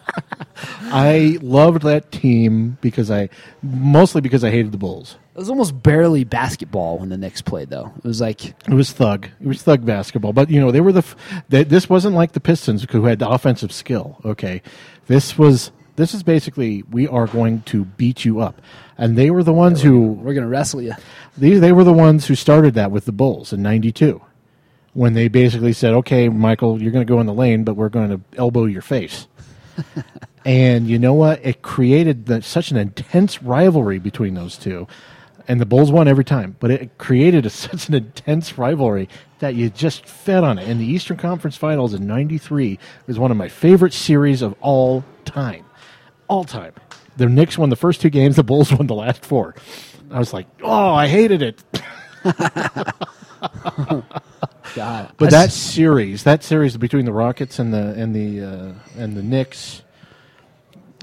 [0.89, 3.29] I loved that team because I
[3.61, 5.17] mostly because I hated the Bulls.
[5.35, 7.91] It was almost barely basketball when the Knicks played, though.
[7.97, 9.27] It was like It was thug.
[9.39, 10.33] It was thug basketball.
[10.33, 10.99] But you know they were the.
[10.99, 11.15] f-
[11.49, 14.19] They, this wasn't like the Pistons who had the offensive skill.
[14.25, 14.61] Okay,
[15.07, 15.71] this was.
[15.97, 18.61] This is basically we are going to beat you up,
[18.99, 20.93] and they were the ones who we're going to wrestle you.
[21.35, 24.21] These they were the ones who started that with the Bulls in '92,
[24.93, 27.89] when they basically said, "Okay, Michael, you're going to go in the lane, but we're
[27.89, 29.27] going to elbow your face."
[30.45, 31.43] and you know what?
[31.43, 34.87] It created the, such an intense rivalry between those two,
[35.47, 36.57] and the Bulls won every time.
[36.59, 40.67] But it created a, such an intense rivalry that you just fed on it.
[40.67, 42.77] And the Eastern Conference Finals in '93
[43.07, 45.65] was one of my favorite series of all time,
[46.27, 46.73] all time.
[47.17, 48.35] The Knicks won the first two games.
[48.35, 49.55] The Bulls won the last four.
[50.11, 51.63] I was like, oh, I hated it.
[54.75, 59.15] God, But that series, that series between the Rockets and the and the uh, and
[59.15, 59.81] the Knicks,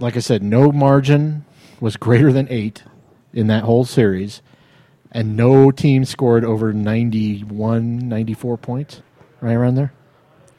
[0.01, 1.45] like I said, no margin
[1.81, 2.85] was greater than eight
[3.33, 4.43] in that whole series,
[5.11, 9.03] and no team scored over 91, 94 points,
[9.41, 9.93] right around there.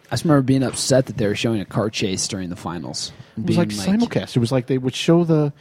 [0.08, 3.12] I just remember being upset that they were showing a car chase during the finals.
[3.38, 4.36] It was like, simulcast.
[4.36, 5.52] It was like they would show the.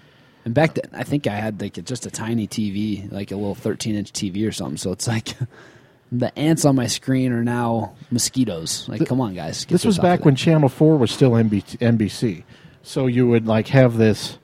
[0.44, 3.54] And back then, I think I had like just a tiny TV, like a little
[3.54, 4.76] 13 inch TV or something.
[4.76, 5.34] So it's like
[6.12, 8.88] the ants on my screen are now mosquitoes.
[8.88, 9.64] Like, come on, guys.
[9.64, 10.36] This was back when.
[10.36, 12.44] Channel Four was still NB- NBC,
[12.82, 14.38] so you would like have this,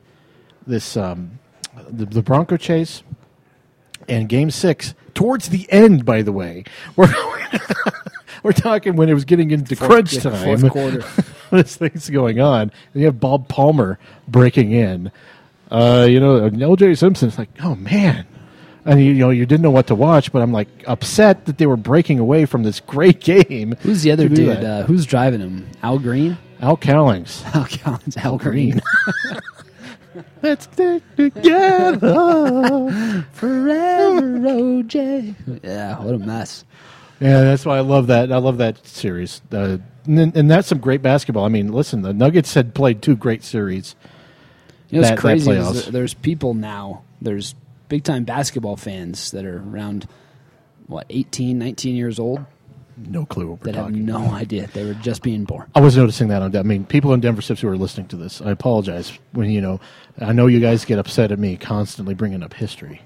[0.66, 1.38] this um,
[1.88, 3.02] the, the Bronco chase,
[4.08, 6.04] and Game Six towards the end.
[6.04, 6.64] By the way,
[6.96, 7.12] we're
[8.42, 11.04] we're talking when it was getting into crunch yeah, time, fourth quarter.
[11.50, 13.98] this thing's going on, and you have Bob Palmer
[14.28, 15.10] breaking in.
[15.70, 16.96] Uh, you know, L.J.
[16.96, 18.26] Simpson's like, oh man.
[18.84, 21.58] And you, you know you didn't know what to watch, but I'm like upset that
[21.58, 23.76] they were breaking away from this great game.
[23.80, 24.64] Who's the other dude?
[24.64, 25.68] Uh, who's driving him?
[25.82, 26.38] Al Green?
[26.60, 27.42] Al Cowlings.
[27.54, 28.16] Al Collins.
[28.16, 28.80] Al Green.
[30.42, 31.98] Let's stick together.
[33.32, 35.34] Forever, OJ.
[35.62, 36.64] Yeah, what a mess.
[37.20, 38.32] yeah, that's why I love that.
[38.32, 39.42] I love that series.
[39.52, 41.44] Uh, and, and that's some great basketball.
[41.44, 43.94] I mean, listen, the Nuggets had played two great series.
[44.88, 45.90] You know, That- it's crazy.
[45.90, 47.02] there's people now.
[47.22, 47.54] There's
[47.88, 50.08] big time basketball fans that are around
[50.86, 52.44] what 18, 19 years old
[53.08, 54.04] No clue what we're that have talking.
[54.04, 55.70] no idea they were just being born.
[55.74, 56.54] I was noticing that on.
[56.56, 59.60] I mean, people in Denver Stiffs who are listening to this, I apologize when you
[59.60, 59.80] know.
[60.20, 63.00] I know you guys get upset at me constantly bringing up history,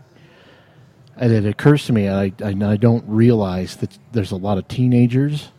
[1.17, 4.67] and it occurs to me, I, I, I don't realize that there's a lot of
[4.69, 5.51] teenagers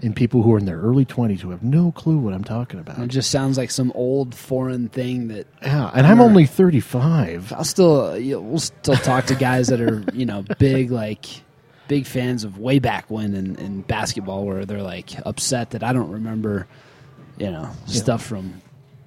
[0.00, 2.78] and people who are in their early twenties who have no clue what I'm talking
[2.78, 2.98] about.
[2.98, 7.52] It just sounds like some old foreign thing that Yeah, and I'm only 35.
[7.52, 11.26] I'll still you know, we'll still talk to guys that are you know big like
[11.88, 15.92] big fans of way back when in, in basketball where they're like upset that I
[15.92, 16.66] don't remember
[17.38, 18.60] you know stuff from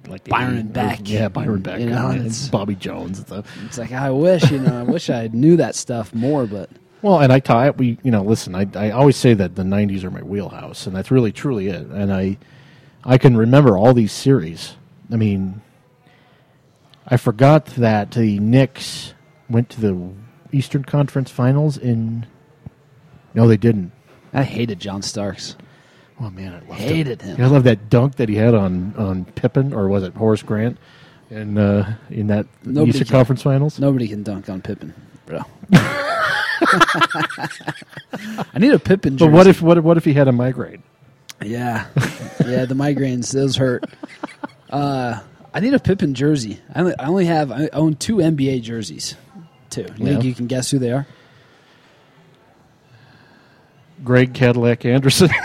[0.08, 0.72] Like Byron 80s.
[0.72, 1.00] Beck.
[1.04, 1.80] Yeah, Byron Beck.
[1.80, 3.46] You know, and it's- Bobby Jones and stuff.
[3.64, 6.68] it's like I wish you know I wish I knew that stuff more but
[7.02, 8.54] Well, and I tie we you know listen.
[8.54, 11.86] I I always say that the '90s are my wheelhouse, and that's really truly it.
[11.86, 12.36] And I
[13.04, 14.74] I can remember all these series.
[15.10, 15.60] I mean,
[17.06, 19.14] I forgot that the Knicks
[19.50, 19.98] went to the
[20.52, 22.26] Eastern Conference Finals in.
[23.34, 23.92] No, they didn't.
[24.32, 25.56] I hated John Starks.
[26.20, 27.36] Oh man, I loved Hated him.
[27.36, 27.44] him.
[27.44, 30.78] I love that dunk that he had on on Pippen, or was it Horace Grant,
[31.30, 33.16] in uh, in that Nobody Eastern can.
[33.16, 33.78] Conference Finals?
[33.80, 34.94] Nobody can dunk on Pippen,
[35.26, 35.40] bro.
[38.54, 39.30] I need a Pippen jersey.
[39.30, 40.82] But what if what if, what if he had a migraine?
[41.42, 41.86] Yeah,
[42.46, 43.84] yeah, the migraines those hurt.
[44.70, 45.18] Uh,
[45.52, 46.60] I need a Pippen jersey.
[46.74, 49.16] I only, I only have I own two NBA jerseys.
[49.70, 49.82] Two.
[49.82, 50.28] You think Yeah.
[50.28, 51.06] you can guess who they are?
[54.04, 55.30] Greg Cadillac Anderson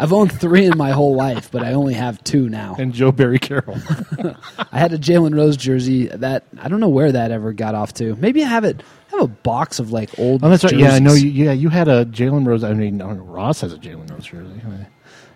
[0.00, 2.76] I've owned three in my whole life, but I only have two now.
[2.78, 3.78] and Joe Barry Carroll.
[4.72, 7.94] I had a Jalen Rose jersey that I don't know where that ever got off
[7.94, 8.14] to.
[8.16, 8.80] Maybe I have it.
[9.08, 10.44] I have a box of like old.
[10.44, 10.76] Oh, that's right.
[10.76, 11.14] Yeah, I know.
[11.14, 12.62] You, yeah, you had a Jalen Rose.
[12.62, 14.60] I mean, Ross has a Jalen Rose jersey.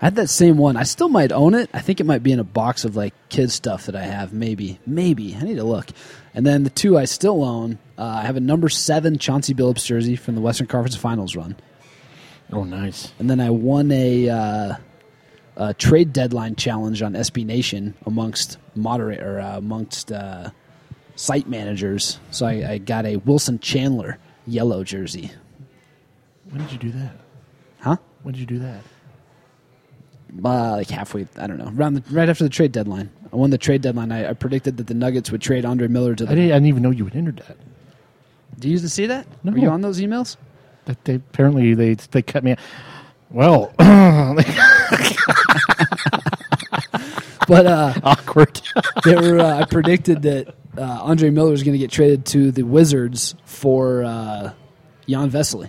[0.00, 0.76] I had that same one.
[0.76, 1.68] I still might own it.
[1.72, 4.32] I think it might be in a box of like kids stuff that I have.
[4.32, 5.34] Maybe, maybe.
[5.36, 5.88] I need to look.
[6.34, 7.78] And then the two I still own.
[7.98, 11.56] Uh, I have a number seven Chauncey Billups jersey from the Western Conference Finals run,
[12.52, 13.12] Oh, nice.
[13.18, 14.74] and then I won a, uh,
[15.56, 20.50] a trade deadline challenge on SB Nation amongst moderate or uh, amongst uh,
[21.16, 22.18] site managers.
[22.30, 25.30] So I, I got a Wilson Chandler yellow jersey.
[26.50, 27.12] When did you do that?
[27.80, 27.96] Huh?
[28.22, 28.80] When did you do that?
[30.44, 31.26] uh, like halfway.
[31.36, 31.70] I don't know.
[31.76, 34.12] Around the, right after the trade deadline, I won the trade deadline.
[34.12, 36.34] I, I predicted that the Nuggets would trade Andre Miller to I the.
[36.34, 37.56] didn't, I didn't even know you had entered that.
[38.58, 39.26] Do you see that?
[39.42, 39.52] No.
[39.52, 40.36] Were you on those emails?
[40.84, 42.56] That they apparently they they cut me.
[43.30, 43.72] Well,
[47.48, 48.60] But uh, awkward.
[49.04, 49.38] they were.
[49.40, 53.34] Uh, I predicted that uh, Andre Miller was going to get traded to the Wizards
[53.44, 54.52] for uh,
[55.08, 55.68] Jan Vesely,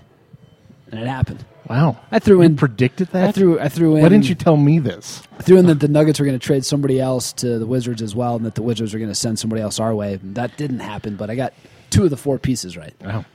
[0.92, 1.44] and it happened.
[1.70, 1.98] Wow.
[2.12, 2.56] I threw You in.
[2.56, 3.30] predicted that.
[3.30, 3.60] I threw.
[3.60, 4.04] I threw in.
[4.04, 5.24] Why didn't you tell me this?
[5.40, 8.02] I threw in that the Nuggets were going to trade somebody else to the Wizards
[8.02, 10.14] as well, and that the Wizards were going to send somebody else our way.
[10.16, 11.54] And that didn't happen, but I got
[11.90, 12.94] two of the four pieces right.
[13.02, 13.26] Wow.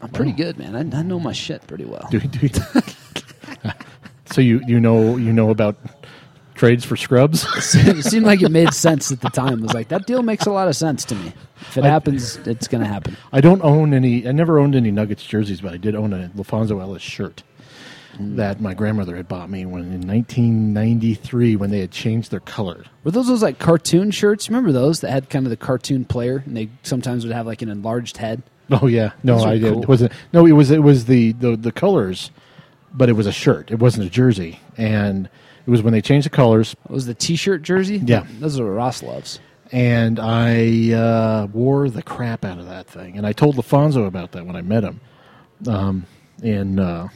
[0.00, 0.76] I'm pretty good, man.
[0.76, 2.06] I, I know my shit pretty well.
[2.10, 2.48] Do, do,
[4.26, 5.76] so you you know you know about
[6.54, 7.44] trades for scrubs?
[7.74, 9.54] it seemed like it made sense at the time.
[9.54, 11.32] It was like that deal makes a lot of sense to me.
[11.60, 13.16] If it I- happens, it's going to happen.
[13.32, 14.26] I don't own any.
[14.28, 17.42] I never owned any Nuggets jerseys, but I did own a LaPhonso Ellis shirt
[18.20, 22.84] that my grandmother had bought me when in 1993 when they had changed their color.
[23.04, 24.48] Were those those like cartoon shirts?
[24.48, 27.62] Remember those that had kind of the cartoon player, and they sometimes would have like
[27.62, 28.42] an enlarged head.
[28.70, 29.72] Oh yeah, no, I did.
[29.72, 29.82] cool.
[29.82, 30.12] It wasn't.
[30.32, 32.30] No, it was it was the, the the colors,
[32.92, 33.70] but it was a shirt.
[33.70, 35.28] It wasn't a jersey, and
[35.66, 36.74] it was when they changed the colors.
[36.84, 38.02] It was the T-shirt jersey?
[38.04, 38.26] Yeah.
[38.40, 39.38] those are what Ross loves.
[39.70, 43.16] And I uh, wore the crap out of that thing.
[43.16, 45.00] And I told LaPhonso about that when I met him,
[45.66, 46.06] um,
[46.42, 47.08] in uh,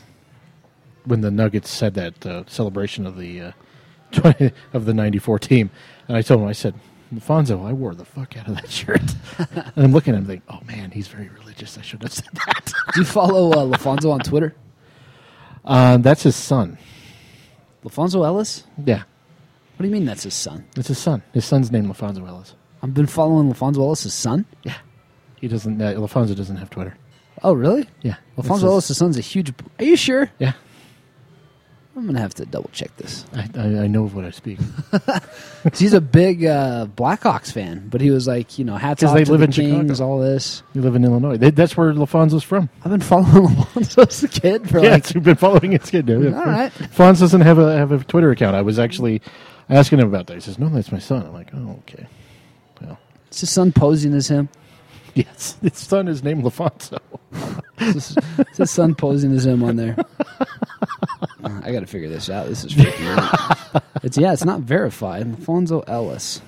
[1.05, 3.53] when the Nuggets said that uh, celebration of the uh,
[4.12, 5.70] 20, of the '94 team.
[6.09, 6.74] And I told him, I said,
[7.14, 9.03] LaPhonso, I wore the fuck out of that shirt.
[9.38, 11.78] and I'm looking at him, thinking, oh man, he's very religious.
[11.78, 12.72] I should have said that.
[12.94, 14.55] Do you follow uh, LaPhonso on Twitter?
[15.64, 16.78] Uh, that's his son.
[17.84, 18.64] LaPhonso Ellis?
[18.84, 19.03] Yeah,
[19.76, 20.64] What do you mean that's his son?
[20.76, 21.22] it's his son.
[21.32, 22.54] His son's named LaPhonso Ellis.
[22.82, 24.44] I've been following LaPhonso Ellis' son.
[24.64, 24.74] Yeah,
[25.40, 25.80] he doesn't.
[25.80, 26.96] Uh, LaPhonso doesn't have Twitter.
[27.42, 27.88] Oh, really?
[28.02, 29.52] Yeah, LaPhonso his- Ellis' son's a huge.
[29.78, 30.30] Are you sure?
[30.38, 30.52] Yeah,
[31.96, 33.26] I'm gonna have to double check this.
[33.34, 34.58] I, I, I know of what I speak.
[34.90, 39.10] 'Cause He's a big uh, Blackhawks fan, but he was like, you know, hats 'Cause
[39.10, 40.10] off they to live the in Kings, Chicago.
[40.10, 40.62] all this.
[40.74, 41.36] You live in Illinois.
[41.36, 42.68] They, that's where LaPhonso's from.
[42.84, 45.14] I've been following LaPhonso as a kid for Yeah, like.
[45.14, 46.08] you've been following his kid.
[46.10, 46.72] All right.
[46.72, 48.56] Fonz doesn't have a have a Twitter account.
[48.56, 49.20] I was actually
[49.72, 50.34] asking him about that.
[50.34, 52.06] He says, "No, that's my son." I'm like, "Oh, okay."
[52.80, 52.98] Well,
[53.30, 54.48] Is his son posing as him?
[55.14, 56.98] yes, his son is named LaPhonso.
[57.80, 58.16] Is
[58.56, 59.96] his, son posing as him on there?
[61.44, 62.46] Uh, I got to figure this out.
[62.46, 63.82] This is freaking weird.
[64.04, 65.26] It's yeah, it's not verified.
[65.26, 66.40] LaPhonso Ellis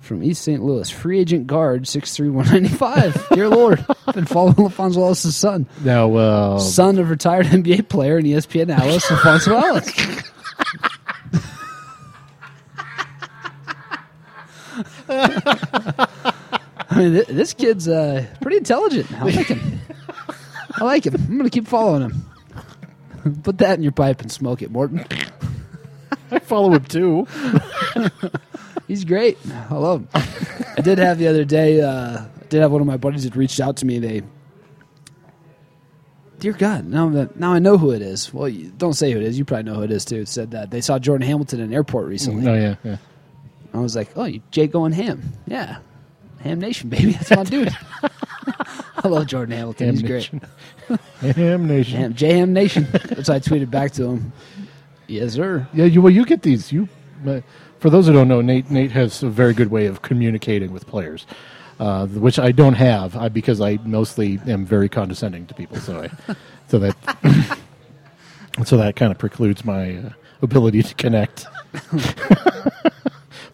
[0.00, 0.62] from East St.
[0.62, 3.26] Louis, free agent guard, six three one ninety five.
[3.32, 8.16] Dear Lord, I've been following LaPhonso Ellis' son, Now, uh, son of retired NBA player
[8.16, 10.22] and ESPN analyst LaPhonso Ellis.
[15.12, 19.10] I mean, th- this kid's uh, pretty intelligent.
[19.12, 19.80] I like him.
[20.74, 21.14] I like him.
[21.14, 23.42] I'm going to keep following him.
[23.42, 25.04] Put that in your pipe and smoke it, Morton.
[26.30, 27.26] I follow him too.
[28.88, 29.38] He's great.
[29.70, 30.08] I love him.
[30.76, 31.80] I did have the other day.
[31.80, 33.98] Uh, I did have one of my buddies that reached out to me.
[33.98, 34.22] They,
[36.40, 38.32] dear God, now that now I know who it is.
[38.34, 39.38] Well, you, don't say who it is.
[39.38, 40.20] You probably know who it is too.
[40.20, 42.50] It said that they saw Jordan Hamilton in an airport recently.
[42.50, 42.96] Oh yeah, yeah.
[43.74, 45.32] I was like, oh, you Jay going ham?
[45.46, 45.78] Yeah,
[46.40, 47.12] Ham Nation, baby.
[47.12, 47.74] That's my dude.
[49.04, 49.90] I love Jordan Hamilton.
[49.90, 50.30] He's great.
[51.20, 51.98] Ham Nation.
[51.98, 52.86] Ham, J Ham Nation.
[52.92, 54.32] That's why I tweeted back to him.
[55.06, 55.66] Yes, sir.
[55.72, 56.72] Yeah, you well, you get these.
[56.72, 56.88] You,
[57.26, 57.40] uh,
[57.78, 60.86] for those who don't know, Nate Nate has a very good way of communicating with
[60.86, 61.26] players,
[61.80, 65.78] uh, which I don't have I, because I mostly am very condescending to people.
[65.78, 66.34] So I,
[66.68, 67.58] so that,
[68.64, 70.10] so that kind of precludes my uh,
[70.42, 71.46] ability to connect.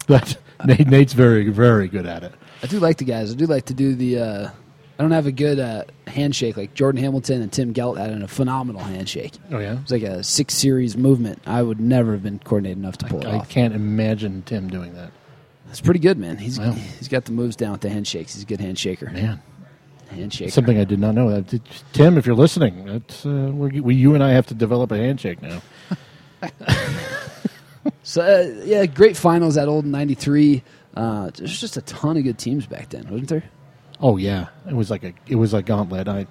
[0.09, 2.33] But Nate Nate's very very good at it.
[2.61, 3.31] I do like the guys.
[3.31, 4.19] I do like to do the.
[4.19, 4.49] Uh,
[4.97, 8.27] I don't have a good uh, handshake like Jordan Hamilton and Tim Gelt had a
[8.27, 9.31] phenomenal handshake.
[9.49, 11.41] Oh yeah, It was like a six series movement.
[11.45, 13.43] I would never have been coordinated enough to pull it off.
[13.43, 15.11] I can't imagine Tim doing that.
[15.69, 16.35] It's pretty good, man.
[16.37, 16.71] He's Wow.
[16.73, 18.33] he's got the moves down with the handshakes.
[18.33, 19.09] He's a good handshaker.
[19.13, 19.41] Man,
[20.11, 20.51] Handshaker.
[20.51, 21.29] something I did not know.
[21.29, 21.43] Uh,
[21.93, 24.97] Tim, if you're listening, that's, uh, we, we, you and I have to develop a
[24.97, 25.61] handshake now.
[28.09, 30.63] So uh, yeah, great finals at old '93.
[30.97, 33.43] Uh, there's just a ton of good teams back then, wasn't there?
[34.01, 36.07] Oh yeah, it was like a it was a gauntlet.
[36.07, 36.25] I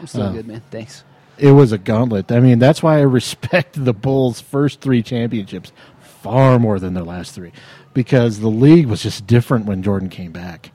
[0.00, 0.32] I'm still Oh.
[0.32, 0.60] good, man.
[0.72, 1.04] Thanks.
[1.38, 2.32] it was a gauntlet.
[2.32, 5.70] I mean, that's why I respect the Bulls' first three championships
[6.00, 7.52] far more than their last three,
[7.92, 10.72] because the league was just different when Jordan came back.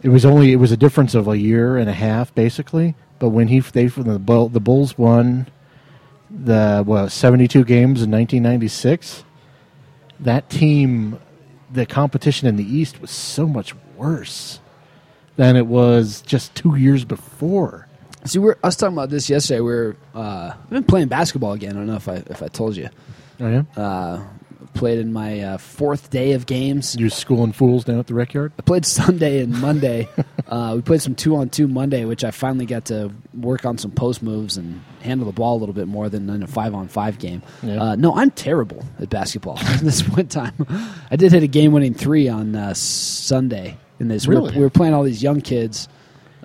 [0.00, 2.94] It was only it was a difference of a year and a half basically.
[3.18, 5.48] But when he they the the Bulls won
[6.44, 9.24] the seventy two games in nineteen ninety six,
[10.20, 11.18] that team,
[11.72, 14.60] the competition in the East was so much worse
[15.36, 17.88] than it was just two years before.
[18.24, 19.60] See, we're I was talking about this yesterday.
[19.60, 21.72] We're uh, I've been playing basketball again.
[21.72, 22.88] I don't know if I if I told you.
[23.40, 23.62] Oh yeah.
[23.76, 24.22] Uh,
[24.76, 26.94] played in my uh, fourth day of games.
[26.96, 28.52] You're schooling fools down at the rec yard?
[28.58, 30.08] I played Sunday and Monday.
[30.48, 33.78] uh, we played some two on two Monday, which I finally got to work on
[33.78, 36.74] some post moves and handle the ball a little bit more than in a five
[36.74, 37.42] on five game.
[37.62, 37.82] Yeah.
[37.82, 40.66] Uh, no, I'm terrible at basketball at this point in time.
[41.10, 44.26] I did hit a game winning three on uh, Sunday in this.
[44.28, 44.50] We, Really?
[44.50, 45.88] were, we were playing all these young kids.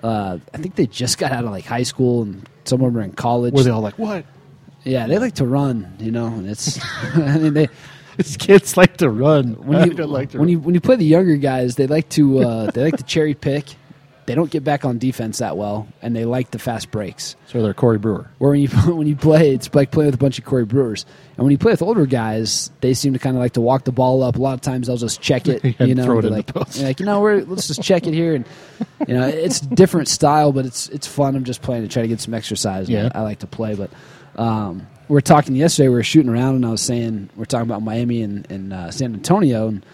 [0.02, 3.00] Uh, I think they just got out of like high school and some of them
[3.00, 3.54] are in college.
[3.54, 4.24] Were they all like, "What?
[4.84, 6.80] yeah, they like to run, you know, and it's.
[7.14, 7.68] I mean, they
[8.16, 9.54] These kids like to run.
[9.54, 10.48] when you like to when run.
[10.48, 13.34] you when you play the younger guys, they like to uh, they like to cherry
[13.34, 13.64] pick.
[14.24, 17.34] They don't get back on defense that well, and they like the fast breaks.
[17.48, 18.30] So they're Corey Brewer.
[18.38, 21.04] Where when you when you play, it's like playing with a bunch of Corey Brewers,
[21.36, 23.82] and when you play with older guys, they seem to kind of like to walk
[23.82, 24.36] the ball up.
[24.36, 25.64] A lot of times, they'll just check it.
[25.64, 26.80] Yeah, you know, throw it in like, the post.
[26.80, 28.46] like you know, we're, let's just check it here, and
[29.08, 31.34] you know, it's different style, but it's it's fun.
[31.34, 32.88] I'm just playing to try to get some exercise.
[32.88, 33.10] Yeah.
[33.12, 33.90] I, I like to play, but
[34.36, 35.88] um, we were talking yesterday.
[35.88, 38.72] We were shooting around, and I was saying we are talking about Miami and, and
[38.72, 39.84] uh, San Antonio, and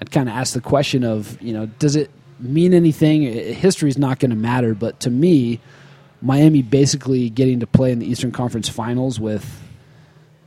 [0.00, 3.22] I'd kind of asked the question of you know, does it mean anything?
[3.22, 5.60] History is not going to matter, but to me,
[6.20, 9.62] Miami basically getting to play in the Eastern Conference Finals with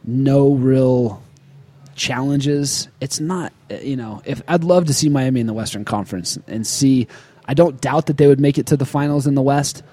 [0.04, 1.22] no real
[1.96, 2.88] challenges.
[3.00, 6.38] It's not, uh, you know, if I'd love to see Miami in the Western Conference
[6.48, 7.08] and see.
[7.48, 9.84] I don't doubt that they would make it to the finals in the West,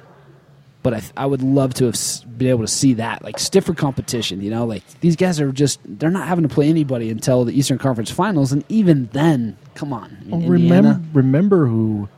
[0.82, 1.96] but I, I would love to have
[2.38, 4.40] been able to see that like stiffer competition.
[4.40, 7.52] You know, like these guys are just they're not having to play anybody until the
[7.58, 12.08] Eastern Conference Finals, and even then, come on, Well, remember, remember who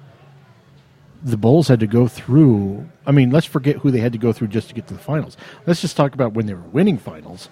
[1.23, 2.89] the Bulls had to go through.
[3.07, 5.01] I mean, let's forget who they had to go through just to get to the
[5.01, 5.37] finals.
[5.67, 7.49] Let's just talk about when they were winning finals,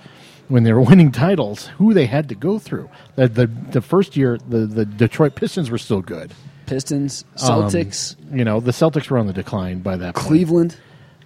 [0.49, 2.89] when they were winning titles, who they had to go through.
[3.17, 6.33] The the, the first year, the, the Detroit Pistons were still good.
[6.67, 10.27] Pistons, Um, Celtics, you know, the Celtics were on the decline by that point.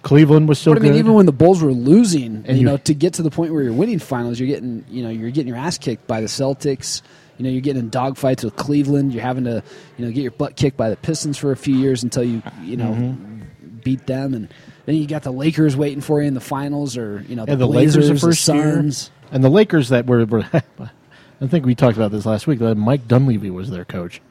[0.03, 0.47] Cleveland.
[0.47, 0.99] Was so But I mean, good.
[0.99, 3.63] even when the Bulls were losing, And you, know, to get to the point where
[3.63, 7.01] you're winning finals, you're getting, you know, you're getting your ass kicked by the Celtics.
[7.37, 9.11] You know, you're getting in dogfights with Cleveland.
[9.13, 9.63] You're having to,
[9.97, 12.43] you know, get your butt kicked by the Pistons for a few years until you,
[12.61, 13.77] you know, Mm-hmm.
[13.83, 14.33] beat them.
[14.35, 14.53] And
[14.85, 17.53] then you got the Lakers waiting for you in the finals, or you know, the,
[17.53, 18.91] Yeah, the Blazers, Lakers the first the year,
[19.31, 20.25] and the Lakers that were.
[20.25, 20.45] were
[21.41, 22.59] I think we talked about this last week.
[22.59, 24.21] That Mike Dunleavy was their coach.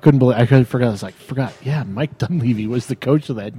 [0.00, 0.38] Couldn't believe.
[0.38, 0.88] I forgot.
[0.88, 1.52] I was like, forgot.
[1.62, 3.52] Yeah, Mike Dunleavy was the coach of that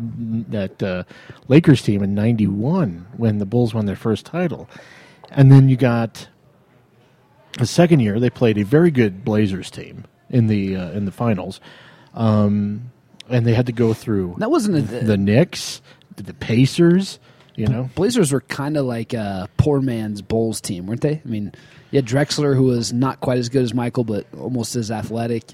[0.50, 1.04] that uh,
[1.48, 4.70] Lakers team in '91 when the Bulls won their first title,
[5.32, 6.28] and then you got
[7.58, 11.12] the second year they played a very good Blazers team in the uh, in the
[11.12, 11.60] finals,
[12.14, 12.92] um,
[13.30, 15.82] and they had to go through That wasn't a, the Knicks,
[16.16, 17.20] the Pacers.
[17.56, 21.22] You know, Blazers were kind of like a poor man's Bulls team, weren't they?
[21.26, 21.52] I mean,
[21.90, 25.54] you had Drexler, who was not quite as good as Michael, but almost as athletic.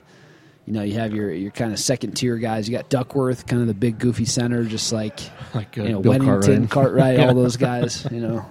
[0.66, 2.70] You know, you have your your kind of second tier guys.
[2.70, 5.20] You got Duckworth, kind of the big goofy center, just like
[5.54, 6.70] like uh, you know Bill Wennington, Cartwright.
[6.70, 7.28] Cartwright, Yeah.
[7.28, 8.08] all those guys.
[8.12, 8.46] You know,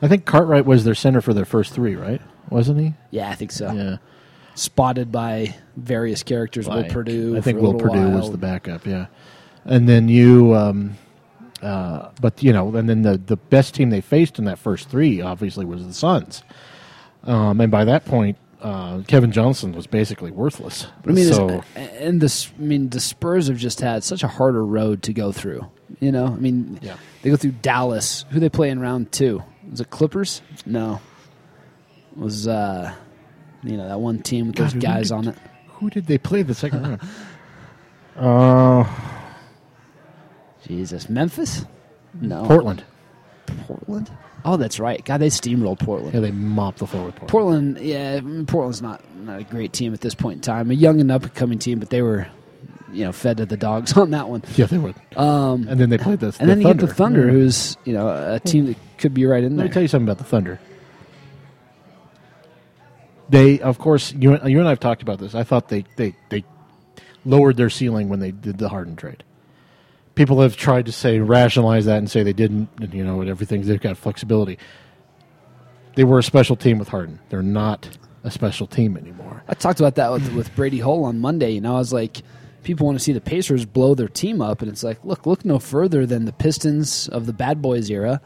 [0.00, 2.20] I think Cartwright was their center for their first three, right?
[2.48, 2.94] Wasn't he?
[3.10, 3.70] yeah, I think so.
[3.72, 3.96] Yeah.
[4.56, 7.36] Spotted by various characters, Like, Will Perdue.
[7.36, 8.84] I think Will Perdue was the backup.
[8.86, 9.06] Yeah,
[9.64, 10.96] and then you, um,
[11.62, 14.88] uh, but you know, and then the the best team they faced in that first
[14.88, 16.42] three obviously was the Suns,
[17.24, 20.86] um, and by that point, uh, Kevin Johnson was basically worthless.
[21.02, 24.28] But I mean, so and this, I mean, the Spurs have just had such a
[24.28, 25.70] harder road to go through.
[25.98, 26.96] You know, I mean, Yeah.
[27.22, 28.24] they go through Dallas.
[28.30, 29.42] Who they play in round two?
[29.70, 30.42] Was it Clippers?
[30.66, 31.00] No,
[32.12, 32.94] it was uh,
[33.62, 35.36] you know that one team with those God, who guys did- on it.
[35.68, 37.00] who did they play the second round?
[38.16, 38.84] Uh,
[40.66, 41.64] Jesus, Memphis?
[42.20, 42.84] No, Portland.
[43.66, 44.10] Portland.
[44.44, 45.04] Oh, that's right.
[45.04, 46.14] God, they steamrolled Portland.
[46.14, 47.76] Yeah, they mopped the floor with Portland.
[47.76, 50.70] Portland, yeah, Portland's not not a great team at this point in time.
[50.70, 52.26] A young and up and coming team, but they were,
[52.92, 54.42] you know, fed to the dogs on that one.
[54.56, 54.94] Yeah, they were.
[55.16, 56.80] Um, And then they played the, and then the you Thunder.
[56.82, 57.32] get the Thunder, Yeah.
[57.32, 59.66] who's you know a team that could be right in Let there.
[59.68, 60.58] me tell you something about the Thunder.
[63.28, 65.34] They, of course, you, and- you and I have talked about this.
[65.36, 66.44] I thought they, they, they
[67.24, 69.22] lowered their ceiling when they did the Harden trade.
[70.14, 73.30] People have tried to say rationalize that and say they didn't, and you know, and
[73.30, 73.62] everything.
[73.62, 74.58] They've got flexibility.
[75.94, 77.18] They were a special team with Harden.
[77.30, 79.42] They're not a special team anymore.
[79.48, 81.52] I talked about that with, with Brady Hull on Monday.
[81.52, 82.22] You know, I was like,
[82.62, 85.44] people want to see the Pacers blow their team up, and it's like, look, look
[85.44, 88.20] no further than the Pistons of the Bad Boys era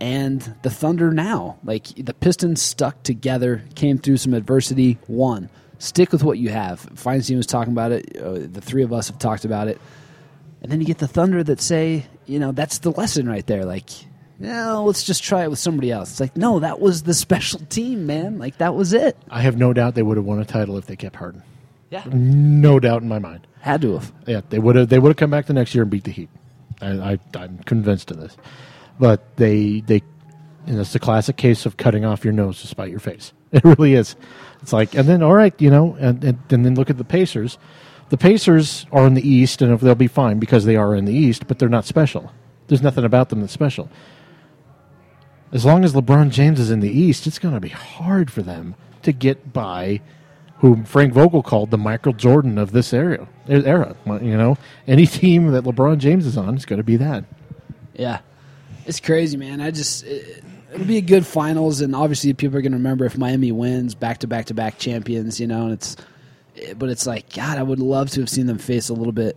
[0.00, 1.58] and the Thunder now.
[1.64, 5.50] Like the Pistons stuck together, came through some adversity, won.
[5.78, 6.88] Stick with what you have.
[6.94, 8.16] Feinstein was talking about it.
[8.16, 9.80] Uh, the three of us have talked about it.
[10.64, 13.66] And then you get the Thunder that say, you know, that's the lesson right there.
[13.66, 13.90] Like,
[14.38, 16.12] no, let's just try it with somebody else.
[16.12, 18.38] It's like, no, that was the special team, man.
[18.38, 19.16] Like that was it.
[19.30, 21.42] I have no doubt they would have won a title if they kept Harden.
[21.90, 23.46] Yeah, No doubt in my mind.
[23.60, 24.10] had to have.
[24.26, 24.88] Yeah, they would have.
[24.88, 26.30] They would have come back the next year and beat the Heat.
[26.80, 28.34] I, I, I'm convinced of this.
[28.98, 30.02] But they, they,
[30.66, 33.32] and it's the classic case of cutting off your nose to spite your face.
[33.52, 34.16] It really is.
[34.62, 37.04] It's like, and then all right, you know, and and, and then look at the
[37.04, 37.56] Pacers.
[38.10, 41.12] The Pacers are in the East, and they'll be fine because they are in the
[41.14, 42.32] East, but they're not special.
[42.68, 43.88] There's nothing about them that's special.
[45.52, 48.42] As long as LeBron James is in the East, it's going to be hard for
[48.42, 50.00] them to get by
[50.58, 53.28] whom Frank Vogel called the Michael Jordan of this era.
[53.48, 57.24] Era, you know, any team that LeBron James is on is going to be that.
[57.94, 58.20] Yeah,
[58.86, 59.60] it's crazy, man.
[59.60, 60.42] I just it,
[60.72, 63.94] it'll be a good finals, and obviously people are going to remember if Miami wins
[63.94, 65.64] back to back to back champions, you know.
[65.64, 66.00] And it's, it-
[66.76, 69.36] but it's like God, I would love to have seen them face a little bit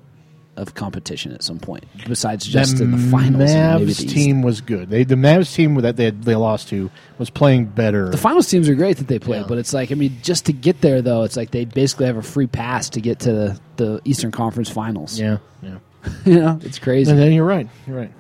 [0.56, 3.52] of competition at some point, besides just in the finals.
[3.52, 4.90] Mavs the team was good.
[4.90, 6.90] They the Mavs team that they had, they lost to
[7.20, 8.10] was playing better.
[8.10, 9.46] The finals teams are great that they play, Yeah.
[9.48, 12.18] but it's like I mean, just to get there though, it's like they basically have
[12.18, 15.20] a free pass to get to the, the Eastern Conference Finals.
[15.20, 15.78] yeah, yeah.
[16.26, 17.12] you know, it's crazy.
[17.12, 17.68] And then you're right.
[17.86, 18.12] You're right.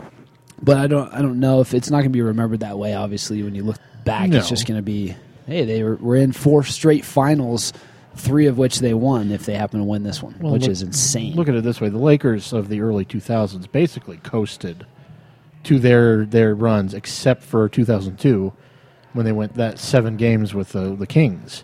[0.62, 2.93] But I don't I don't know if it's not going to be remembered that way.
[2.93, 5.16] Obviously, when you look back, it's just going to be,
[5.48, 7.74] hey, they were, were in four straight finals,
[8.18, 9.32] three of which they won.
[9.32, 11.36] If they happen to win this one, Well, which look- is insane.
[11.36, 14.86] Look at it this way: the Lakers of the early 2000s basically coasted
[15.63, 18.53] to their their runs, except for 2002
[19.13, 21.63] when they went that seven games with the, the Kings.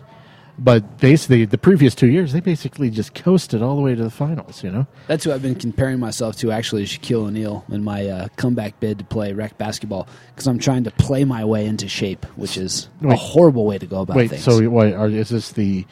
[0.56, 4.10] But basically, the previous two years, they basically just coasted all the way to the
[4.10, 4.62] finals.
[4.62, 6.52] You know, That's who I've been comparing myself to.
[6.52, 10.84] Actually, Shaquille O'Neal in my uh, comeback bid to play rec basketball because I'm trying
[10.84, 14.30] to play my way into shape, which is a horrible way to go about wait.
[14.30, 14.44] things.
[14.44, 15.86] So, wait, are, is this the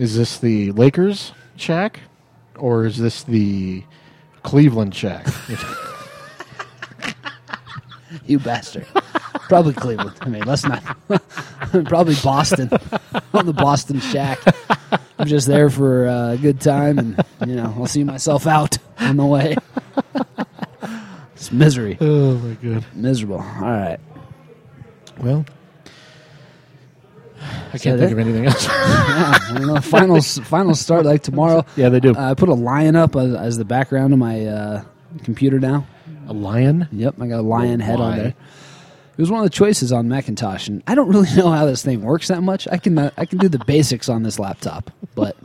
[0.00, 1.96] is this the Lakers Shaq,
[2.56, 3.84] or is this the
[4.42, 5.26] Cleveland Shaq?
[8.26, 8.86] You bastard.
[9.48, 10.16] Probably Cleveland.
[10.20, 10.82] I mean, let's not.
[11.84, 12.68] probably Boston.
[13.34, 14.38] I'm the Boston Shaq.
[15.16, 18.78] I'm just there for uh, a good time, and you know, I'll see myself out
[18.98, 19.56] on the way.
[21.34, 22.84] It's misery, oh my god.
[22.94, 23.38] miserable.
[23.38, 24.00] All right.
[25.20, 25.46] Well,
[27.72, 28.00] I can't it?
[28.00, 28.66] think of anything else.
[28.66, 28.72] Yeah,
[29.40, 29.80] I don't know.
[29.80, 31.64] Finals, finals start like tomorrow.
[31.76, 32.14] yeah, they do.
[32.14, 34.84] Uh, I put a lion up as, as the background of my uh,
[35.24, 35.86] computer now.
[36.28, 36.88] a lion.
[36.92, 38.34] Yep, I got a lion head on there.
[39.18, 41.82] It was one of the choices on Macintosh, and I don't really know how this
[41.82, 42.66] thing works that much.
[42.70, 45.36] I can uh, I can do the basics on this laptop, but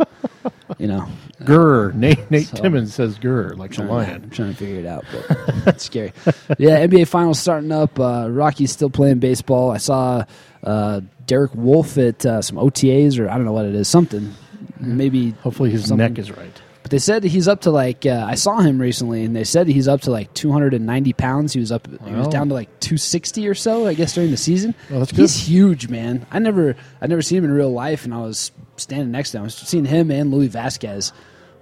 [0.78, 1.08] you know,
[1.44, 1.92] Gurr.
[1.92, 4.24] Nate, Nate So- Timmons says Gurr like a trying, lion.
[4.24, 6.14] I'm trying to figure it out, but it's scary.
[6.58, 8.00] Yeah, NBA Finals starting up.
[8.00, 9.72] Uh, Rockies still playing baseball.
[9.72, 10.24] I saw
[10.64, 14.34] uh, Derek Wolfe at uh, some OTAs, or I don't know what it is, something.
[14.80, 15.98] Maybe Hopefully his something.
[15.98, 16.62] neck is right.
[16.82, 19.68] But they said he's up to like uh, I saw him recently, and they said
[19.68, 21.52] he's up to like 290 pounds.
[21.54, 24.38] He was up, he was down to like 260 or so, I guess, during the
[24.38, 24.76] season.
[24.92, 26.28] Well, that's he's huge, man.
[26.30, 29.38] I never, I never seen him in real life, and I was standing next to
[29.38, 29.44] him.
[29.44, 31.12] I was seeing him and Louis Vasquez,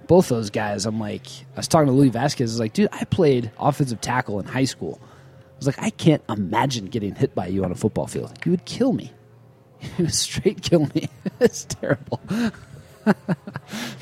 [0.08, 0.84] both those guys.
[0.84, 2.50] I'm like, I was talking to Louis Vasquez.
[2.50, 5.00] I was like, dude, I played offensive tackle in high school.
[5.02, 8.30] I was like, I can't imagine getting hit by you on a football field.
[8.44, 9.10] You would kill me.
[10.08, 11.08] Straight kill me.
[11.40, 12.20] it's terrible.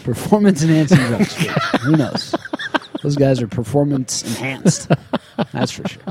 [0.04, 1.34] performance enhancing drugs.
[1.82, 2.34] Who knows?
[3.02, 4.90] Those guys are performance enhanced.
[5.52, 6.02] That's for sure.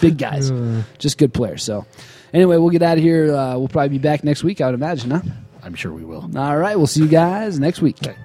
[0.00, 0.50] Big guys,
[0.98, 1.62] just good players.
[1.62, 1.86] So,
[2.34, 3.34] anyway, we'll get out of here.
[3.34, 4.60] Uh, we'll probably be back next week.
[4.60, 5.22] I would imagine, huh?
[5.62, 6.28] I'm sure we will.
[6.36, 7.96] All right, we'll see you guys next week.
[8.04, 8.16] Okay.